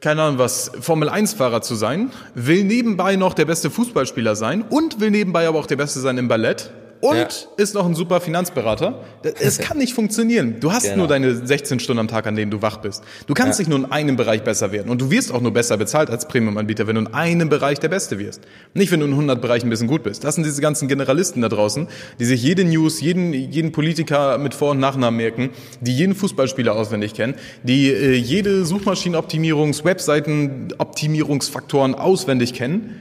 keine 0.00 0.22
Ahnung 0.22 0.38
was, 0.38 0.70
Formel-1-Fahrer 0.80 1.62
zu 1.62 1.74
sein, 1.74 2.10
will 2.34 2.64
nebenbei 2.64 3.16
noch 3.16 3.34
der 3.34 3.44
beste 3.44 3.70
Fußballspieler 3.70 4.36
sein 4.36 4.62
und 4.62 5.00
will 5.00 5.10
nebenbei 5.10 5.48
aber 5.48 5.58
auch 5.58 5.66
der 5.66 5.76
Beste 5.76 6.00
sein 6.00 6.18
im 6.18 6.28
Ballett 6.28 6.70
und 7.00 7.16
ja. 7.16 7.28
ist 7.56 7.74
noch 7.74 7.86
ein 7.86 7.94
super 7.94 8.20
Finanzberater. 8.20 9.04
Es 9.40 9.58
kann 9.58 9.78
nicht 9.78 9.92
funktionieren. 9.92 10.56
Du 10.60 10.72
hast 10.72 10.84
genau. 10.84 10.98
nur 10.98 11.08
deine 11.08 11.46
16 11.46 11.80
Stunden 11.80 12.00
am 12.00 12.08
Tag, 12.08 12.26
an 12.26 12.36
denen 12.36 12.50
du 12.50 12.62
wach 12.62 12.78
bist. 12.78 13.02
Du 13.26 13.34
kannst 13.34 13.58
ja. 13.58 13.62
nicht 13.62 13.68
nur 13.68 13.78
in 13.78 13.92
einem 13.92 14.16
Bereich 14.16 14.42
besser 14.42 14.72
werden. 14.72 14.90
Und 14.90 15.00
du 15.00 15.10
wirst 15.10 15.32
auch 15.32 15.40
nur 15.40 15.52
besser 15.52 15.76
bezahlt 15.76 16.10
als 16.10 16.26
Premium-Anbieter, 16.28 16.86
wenn 16.86 16.96
du 16.96 17.02
in 17.02 17.14
einem 17.14 17.48
Bereich 17.48 17.80
der 17.80 17.88
Beste 17.88 18.18
wirst. 18.18 18.42
Nicht, 18.74 18.92
wenn 18.92 19.00
du 19.00 19.06
in 19.06 19.12
100 19.12 19.40
Bereichen 19.40 19.66
ein 19.66 19.70
bisschen 19.70 19.88
gut 19.88 20.02
bist. 20.02 20.24
Das 20.24 20.34
sind 20.34 20.44
diese 20.44 20.60
ganzen 20.60 20.88
Generalisten 20.88 21.42
da 21.42 21.48
draußen, 21.48 21.88
die 22.18 22.24
sich 22.24 22.42
jede 22.42 22.64
News, 22.64 23.00
jeden, 23.00 23.32
jeden 23.32 23.72
Politiker 23.72 24.38
mit 24.38 24.54
Vor- 24.54 24.72
und 24.72 24.80
Nachnamen 24.80 25.16
merken, 25.16 25.50
die 25.80 25.94
jeden 25.94 26.14
Fußballspieler 26.14 26.74
auswendig 26.74 27.14
kennen, 27.14 27.34
die 27.62 27.90
äh, 27.90 28.14
jede 28.14 28.64
Suchmaschinenoptimierungs-, 28.64 29.84
Webseiten-Optimierungsfaktoren 29.84 31.94
auswendig 31.94 32.54
kennen 32.54 33.00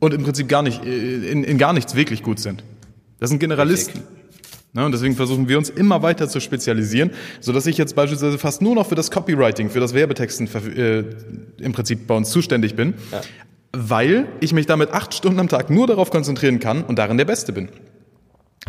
und 0.00 0.14
im 0.14 0.24
Prinzip 0.24 0.48
gar 0.48 0.62
nicht, 0.62 0.84
äh, 0.84 1.30
in, 1.30 1.44
in 1.44 1.58
gar 1.58 1.72
nichts 1.72 1.94
wirklich 1.94 2.22
gut 2.22 2.38
sind. 2.38 2.62
Das 3.18 3.30
sind 3.30 3.38
Generalisten. 3.38 4.02
Ne, 4.74 4.84
und 4.84 4.92
deswegen 4.92 5.16
versuchen 5.16 5.48
wir 5.48 5.56
uns 5.56 5.70
immer 5.70 6.02
weiter 6.02 6.28
zu 6.28 6.40
spezialisieren, 6.40 7.10
so 7.40 7.52
dass 7.52 7.66
ich 7.66 7.78
jetzt 7.78 7.96
beispielsweise 7.96 8.38
fast 8.38 8.60
nur 8.60 8.74
noch 8.74 8.86
für 8.86 8.94
das 8.94 9.10
Copywriting, 9.10 9.70
für 9.70 9.80
das 9.80 9.94
Werbetexten 9.94 10.48
äh, 10.76 11.04
im 11.58 11.72
Prinzip 11.72 12.06
bei 12.06 12.14
uns 12.14 12.30
zuständig 12.30 12.76
bin, 12.76 12.92
ja. 13.10 13.22
weil 13.72 14.28
ich 14.40 14.52
mich 14.52 14.66
damit 14.66 14.90
acht 14.90 15.14
Stunden 15.14 15.40
am 15.40 15.48
Tag 15.48 15.70
nur 15.70 15.86
darauf 15.86 16.10
konzentrieren 16.10 16.60
kann 16.60 16.84
und 16.84 16.98
darin 16.98 17.16
der 17.16 17.24
Beste 17.24 17.52
bin. 17.54 17.70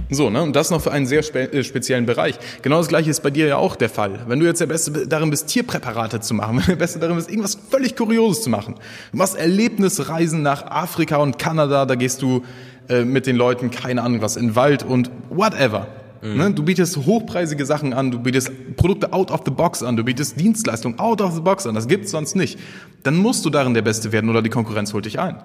So, 0.10 0.30
ne? 0.30 0.42
Und 0.42 0.56
das 0.56 0.72
noch 0.72 0.82
für 0.82 0.92
einen 0.92 1.06
sehr 1.06 1.22
spe 1.22 1.52
äh, 1.52 1.64
speziellen 1.64 2.06
Bereich. 2.06 2.36
Genau 2.62 2.78
das 2.78 2.88
gleiche 2.88 3.10
ist 3.10 3.22
bei 3.22 3.30
dir 3.30 3.48
ja 3.48 3.58
auch 3.58 3.76
der 3.76 3.90
Fall. 3.90 4.22
Wenn 4.28 4.40
du 4.40 4.46
jetzt 4.46 4.62
der 4.62 4.68
Beste 4.68 5.06
darin 5.08 5.30
bist, 5.30 5.48
Tierpräparate 5.48 6.22
zu 6.22 6.34
machen, 6.34 6.56
wenn 6.58 6.62
du 6.64 6.72
der 6.72 6.76
Beste 6.78 7.00
darin 7.00 7.18
bist, 7.18 7.30
irgendwas 7.30 7.58
völlig 7.70 7.96
Kurioses 7.96 8.44
zu 8.44 8.50
machen. 8.50 8.76
Du 9.12 9.18
machst 9.18 9.36
Erlebnisreisen 9.36 10.42
nach 10.42 10.66
Afrika 10.66 11.18
und 11.18 11.38
Kanada, 11.38 11.86
da 11.86 11.96
gehst 11.96 12.22
du 12.22 12.44
äh, 12.90 13.06
mit 13.06 13.28
den 13.28 13.36
Leuten, 13.36 13.72
keine 13.72 14.04
Ahnung 14.04 14.22
was, 14.22 14.36
in 14.36 14.56
Wald 14.56 14.84
und 14.84 15.12
whatever. 15.30 15.88
Mhm. 16.22 16.38
Ne? 16.38 16.52
Du 16.52 16.64
bietest 16.64 16.98
hochpreisige 16.98 17.66
Sachen 17.66 17.94
an, 17.94 18.12
du 18.12 18.20
bietest 18.20 18.52
Produkte 18.76 19.14
out 19.14 19.32
of 19.32 19.42
the 19.46 19.52
box 19.52 19.84
an, 19.84 19.96
du 19.96 20.04
bietest 20.04 20.40
Dienstleistungen 20.40 21.00
out 21.00 21.22
of 21.22 21.34
the 21.34 21.42
box 21.42 21.66
an, 21.66 21.76
das 21.76 21.88
gibt's 21.88 22.12
sonst 22.12 22.36
nicht. 22.36 22.60
Dann 23.04 23.18
musst 23.18 23.46
du 23.46 23.50
darin 23.50 23.74
der 23.74 23.82
Beste 23.82 24.12
werden 24.12 24.30
oder 24.30 24.42
die 24.42 24.50
Konkurrenz 24.50 24.94
holt 24.94 25.06
dich 25.06 25.20
ein. 25.20 25.38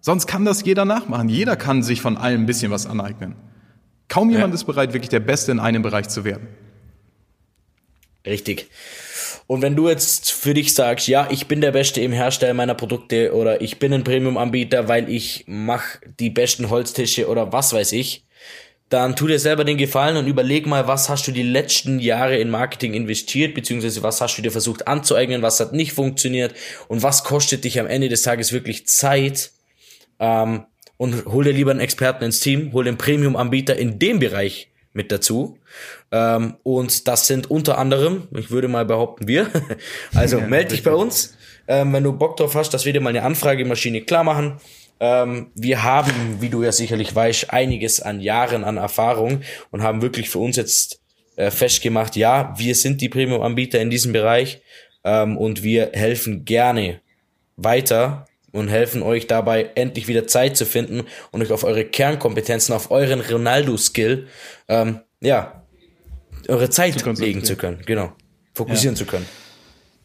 Sonst 0.00 0.26
kann 0.26 0.44
das 0.44 0.64
jeder 0.64 0.84
nachmachen. 0.84 1.28
Jeder 1.28 1.56
kann 1.56 1.82
sich 1.82 2.00
von 2.00 2.16
allem 2.16 2.42
ein 2.42 2.46
bisschen 2.46 2.70
was 2.70 2.86
aneignen. 2.86 3.34
Kaum 4.08 4.30
jemand 4.30 4.52
ja. 4.52 4.54
ist 4.54 4.64
bereit, 4.64 4.92
wirklich 4.92 5.10
der 5.10 5.20
Beste 5.20 5.52
in 5.52 5.60
einem 5.60 5.82
Bereich 5.82 6.08
zu 6.08 6.24
werden. 6.24 6.48
Richtig. 8.24 8.70
Und 9.48 9.62
wenn 9.62 9.76
du 9.76 9.88
jetzt 9.88 10.30
für 10.30 10.52
dich 10.52 10.74
sagst, 10.74 11.08
ja, 11.08 11.26
ich 11.30 11.46
bin 11.46 11.62
der 11.62 11.72
Beste 11.72 12.02
im 12.02 12.12
Herstellen 12.12 12.54
meiner 12.54 12.74
Produkte 12.74 13.34
oder 13.34 13.62
ich 13.62 13.78
bin 13.78 13.94
ein 13.94 14.04
Premium-Anbieter, 14.04 14.88
weil 14.88 15.08
ich 15.08 15.44
mache 15.46 16.00
die 16.20 16.28
besten 16.28 16.68
Holztische 16.68 17.28
oder 17.28 17.50
was 17.50 17.72
weiß 17.72 17.92
ich, 17.92 18.26
dann 18.90 19.16
tu 19.16 19.26
dir 19.26 19.38
selber 19.38 19.64
den 19.64 19.78
Gefallen 19.78 20.18
und 20.18 20.26
überleg 20.26 20.66
mal, 20.66 20.86
was 20.86 21.08
hast 21.08 21.26
du 21.26 21.32
die 21.32 21.42
letzten 21.42 21.98
Jahre 21.98 22.36
in 22.36 22.50
Marketing 22.50 22.92
investiert, 22.92 23.54
beziehungsweise 23.54 24.02
was 24.02 24.20
hast 24.20 24.36
du 24.36 24.42
dir 24.42 24.52
versucht 24.52 24.86
anzueignen, 24.86 25.40
was 25.40 25.60
hat 25.60 25.72
nicht 25.72 25.94
funktioniert 25.94 26.54
und 26.88 27.02
was 27.02 27.24
kostet 27.24 27.64
dich 27.64 27.80
am 27.80 27.86
Ende 27.86 28.10
des 28.10 28.20
Tages 28.20 28.52
wirklich 28.52 28.86
Zeit. 28.86 29.52
Ähm, 30.20 30.66
und 30.98 31.24
hol 31.24 31.44
dir 31.44 31.54
lieber 31.54 31.70
einen 31.70 31.80
Experten 31.80 32.24
ins 32.24 32.40
Team, 32.40 32.74
hol 32.74 32.84
den 32.84 32.98
Premium-Anbieter 32.98 33.76
in 33.76 33.98
dem 33.98 34.18
Bereich 34.18 34.68
mit 34.98 35.12
dazu. 35.12 35.56
Ähm, 36.10 36.56
und 36.64 37.06
das 37.06 37.28
sind 37.28 37.50
unter 37.50 37.78
anderem, 37.78 38.24
ich 38.36 38.50
würde 38.50 38.66
mal 38.66 38.84
behaupten, 38.84 39.28
wir. 39.28 39.48
also 40.14 40.38
ja, 40.38 40.46
melde 40.46 40.70
dich 40.70 40.82
bei 40.82 40.92
uns, 40.92 41.36
ähm, 41.68 41.92
wenn 41.92 42.02
du 42.02 42.12
Bock 42.12 42.36
drauf 42.36 42.56
hast, 42.56 42.74
dass 42.74 42.84
wir 42.84 42.92
dir 42.92 43.00
mal 43.00 43.10
eine 43.10 43.22
Anfragemaschine 43.22 44.02
klar 44.02 44.24
machen. 44.24 44.60
Ähm, 45.00 45.52
wir 45.54 45.84
haben, 45.84 46.40
wie 46.40 46.48
du 46.48 46.64
ja 46.64 46.72
sicherlich 46.72 47.14
weißt, 47.14 47.52
einiges 47.52 48.02
an 48.02 48.20
Jahren 48.20 48.64
an 48.64 48.76
Erfahrung 48.76 49.42
und 49.70 49.82
haben 49.84 50.02
wirklich 50.02 50.28
für 50.28 50.40
uns 50.40 50.56
jetzt 50.56 51.00
äh, 51.36 51.52
festgemacht, 51.52 52.16
ja, 52.16 52.52
wir 52.58 52.74
sind 52.74 53.00
die 53.00 53.08
Premium-Anbieter 53.08 53.80
in 53.80 53.90
diesem 53.90 54.12
Bereich 54.12 54.60
ähm, 55.04 55.38
und 55.38 55.62
wir 55.62 55.92
helfen 55.92 56.44
gerne 56.44 57.00
weiter 57.56 58.27
und 58.52 58.68
helfen 58.68 59.02
euch 59.02 59.26
dabei, 59.26 59.70
endlich 59.74 60.08
wieder 60.08 60.26
Zeit 60.26 60.56
zu 60.56 60.66
finden 60.66 61.04
und 61.30 61.42
euch 61.42 61.52
auf 61.52 61.64
eure 61.64 61.84
Kernkompetenzen, 61.84 62.74
auf 62.74 62.90
euren 62.90 63.20
Ronaldo-Skill, 63.20 64.26
ähm, 64.68 65.00
ja, 65.20 65.64
eure 66.48 66.70
Zeit 66.70 67.04
legen 67.18 67.44
zu 67.44 67.56
können, 67.56 67.80
genau, 67.84 68.12
fokussieren 68.54 68.94
ja. 68.94 68.98
zu 68.98 69.06
können. 69.06 69.26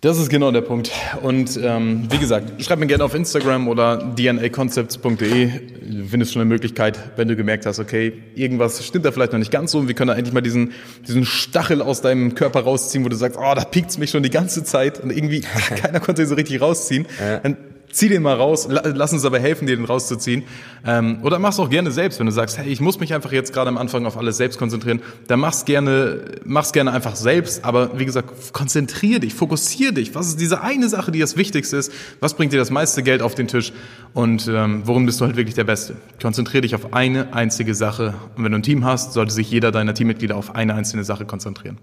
Das 0.04 0.18
ist 0.18 0.28
genau 0.28 0.52
der 0.52 0.60
Punkt. 0.60 0.92
Und 1.22 1.58
ähm, 1.64 2.12
wie 2.12 2.18
gesagt, 2.18 2.62
schreib 2.62 2.78
mir 2.78 2.88
gerne 2.88 3.06
auf 3.06 3.16
Instagram 3.16 3.70
oder 3.70 3.96
dnaconcepts.de. 4.00 5.48
Du 5.48 6.06
findest 6.10 6.34
schon 6.34 6.42
eine 6.42 6.50
Möglichkeit, 6.50 7.00
wenn 7.16 7.30
du 7.30 7.38
gemerkt 7.38 7.66
hast, 7.66 7.80
okay, 7.80 8.12
irgendwas 8.36 8.86
stimmt 8.86 9.06
da 9.06 9.14
vielleicht 9.14 9.32
noch 9.32 9.40
nicht 9.40 9.52
ganz 9.52 9.72
so 9.72 9.80
und 9.80 9.88
wir 9.88 9.96
können 9.96 10.10
da 10.10 10.16
endlich 10.16 10.34
mal 10.34 10.42
diesen, 10.42 10.74
diesen 11.08 11.24
Stachel 11.24 11.82
aus 11.82 12.02
deinem 12.02 12.36
Körper 12.36 12.64
rausziehen, 12.64 13.06
wo 13.06 13.08
du 13.08 13.16
sagst, 13.16 13.40
oh, 13.40 13.54
da 13.56 13.64
piekt 13.64 13.98
mich 13.98 14.10
schon 14.10 14.24
die 14.24 14.30
ganze 14.30 14.66
Zeit 14.66 15.00
und 15.00 15.10
irgendwie 15.10 15.40
keiner 15.78 16.02
konnte 16.02 16.24
ihn 16.24 16.28
so 16.28 16.36
richtig 16.36 16.60
rausziehen. 16.60 17.08
Dann 17.42 17.56
zieh 17.94 18.10
den 18.10 18.22
mal 18.22 18.36
raus, 18.36 18.68
lass 18.70 19.14
uns 19.14 19.24
aber 19.24 19.40
helfen, 19.40 19.68
dir 19.68 19.76
den 19.76 19.86
rauszuziehen. 19.86 20.44
Ähm, 20.86 21.20
oder 21.22 21.40
mach's 21.40 21.60
auch 21.60 21.70
gerne 21.70 21.92
selbst, 21.92 22.20
wenn 22.20 22.26
du 22.26 22.32
sagst, 22.32 22.58
hey, 22.58 22.68
ich 22.68 22.82
muss 22.82 23.00
mich 23.00 23.14
einfach 23.14 23.32
jetzt 23.32 23.54
gerade 23.54 23.70
am 23.70 23.78
Anfang 23.78 24.06
auf 24.06 24.18
alles 24.18 24.38
selbst 24.38 24.60
konzentrieren, 24.60 25.02
dann 25.28 25.40
mach's 25.40 25.66
gerne, 25.66 26.26
mach's 26.44 26.74
gerne 26.74 26.92
einfach 26.92 27.16
selbst, 27.16 27.64
aber 27.64 27.98
wie 27.98 28.06
gesagt, 28.06 28.54
konzentrier 28.54 29.20
dich, 29.20 29.34
fokussier 29.34 29.92
dich. 29.92 30.14
Was 30.16 30.28
ist 30.28 30.40
diese 30.40 30.62
eine 30.62 30.90
Sache, 30.90 31.12
die 31.12 31.20
das 31.20 31.38
Wichtigste 31.38 31.78
ist? 31.78 31.92
Was 32.20 32.34
bringt 32.34 32.52
dir 32.52 32.58
das 32.58 32.72
meiste 32.72 33.04
Geld 33.04 33.22
auf 33.22 33.36
den 33.36 33.48
Tisch? 33.48 33.72
Und 34.14 34.48
ähm, 34.48 34.84
worum 34.86 35.06
bist 35.06 35.22
du 35.22 35.26
halt 35.26 35.36
wirklich 35.38 35.56
der 35.56 35.64
Beste? 35.64 35.96
Konzentrier 36.22 36.62
dich 36.62 36.76
auf 36.76 36.94
eine 36.94 37.34
einzige 37.34 37.74
Sache. 37.74 38.14
Und 38.36 38.44
wenn 38.44 38.52
du 38.52 38.60
ein 38.60 38.64
Team 38.64 38.86
hast, 38.86 39.14
sollte 39.14 39.34
sich 39.34 39.50
jeder 39.50 39.72
deiner 39.72 39.94
Teammitglieder 39.94 40.36
auf 40.36 40.56
eine 40.56 40.76
einzelne 40.76 41.04
Sache 41.04 41.26
konzentrieren. 41.26 41.78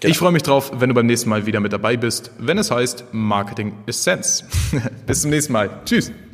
Genau. 0.00 0.10
Ich 0.10 0.18
freue 0.18 0.32
mich 0.32 0.42
drauf, 0.42 0.72
wenn 0.78 0.88
du 0.88 0.94
beim 0.94 1.06
nächsten 1.06 1.30
Mal 1.30 1.46
wieder 1.46 1.60
mit 1.60 1.72
dabei 1.72 1.96
bist, 1.96 2.30
wenn 2.38 2.58
es 2.58 2.70
heißt 2.70 3.04
Marketing 3.12 3.72
Essence. 3.86 4.44
Bis 5.06 5.22
zum 5.22 5.30
nächsten 5.50 5.52
Mal. 5.52 5.70
Tschüss. 5.84 6.29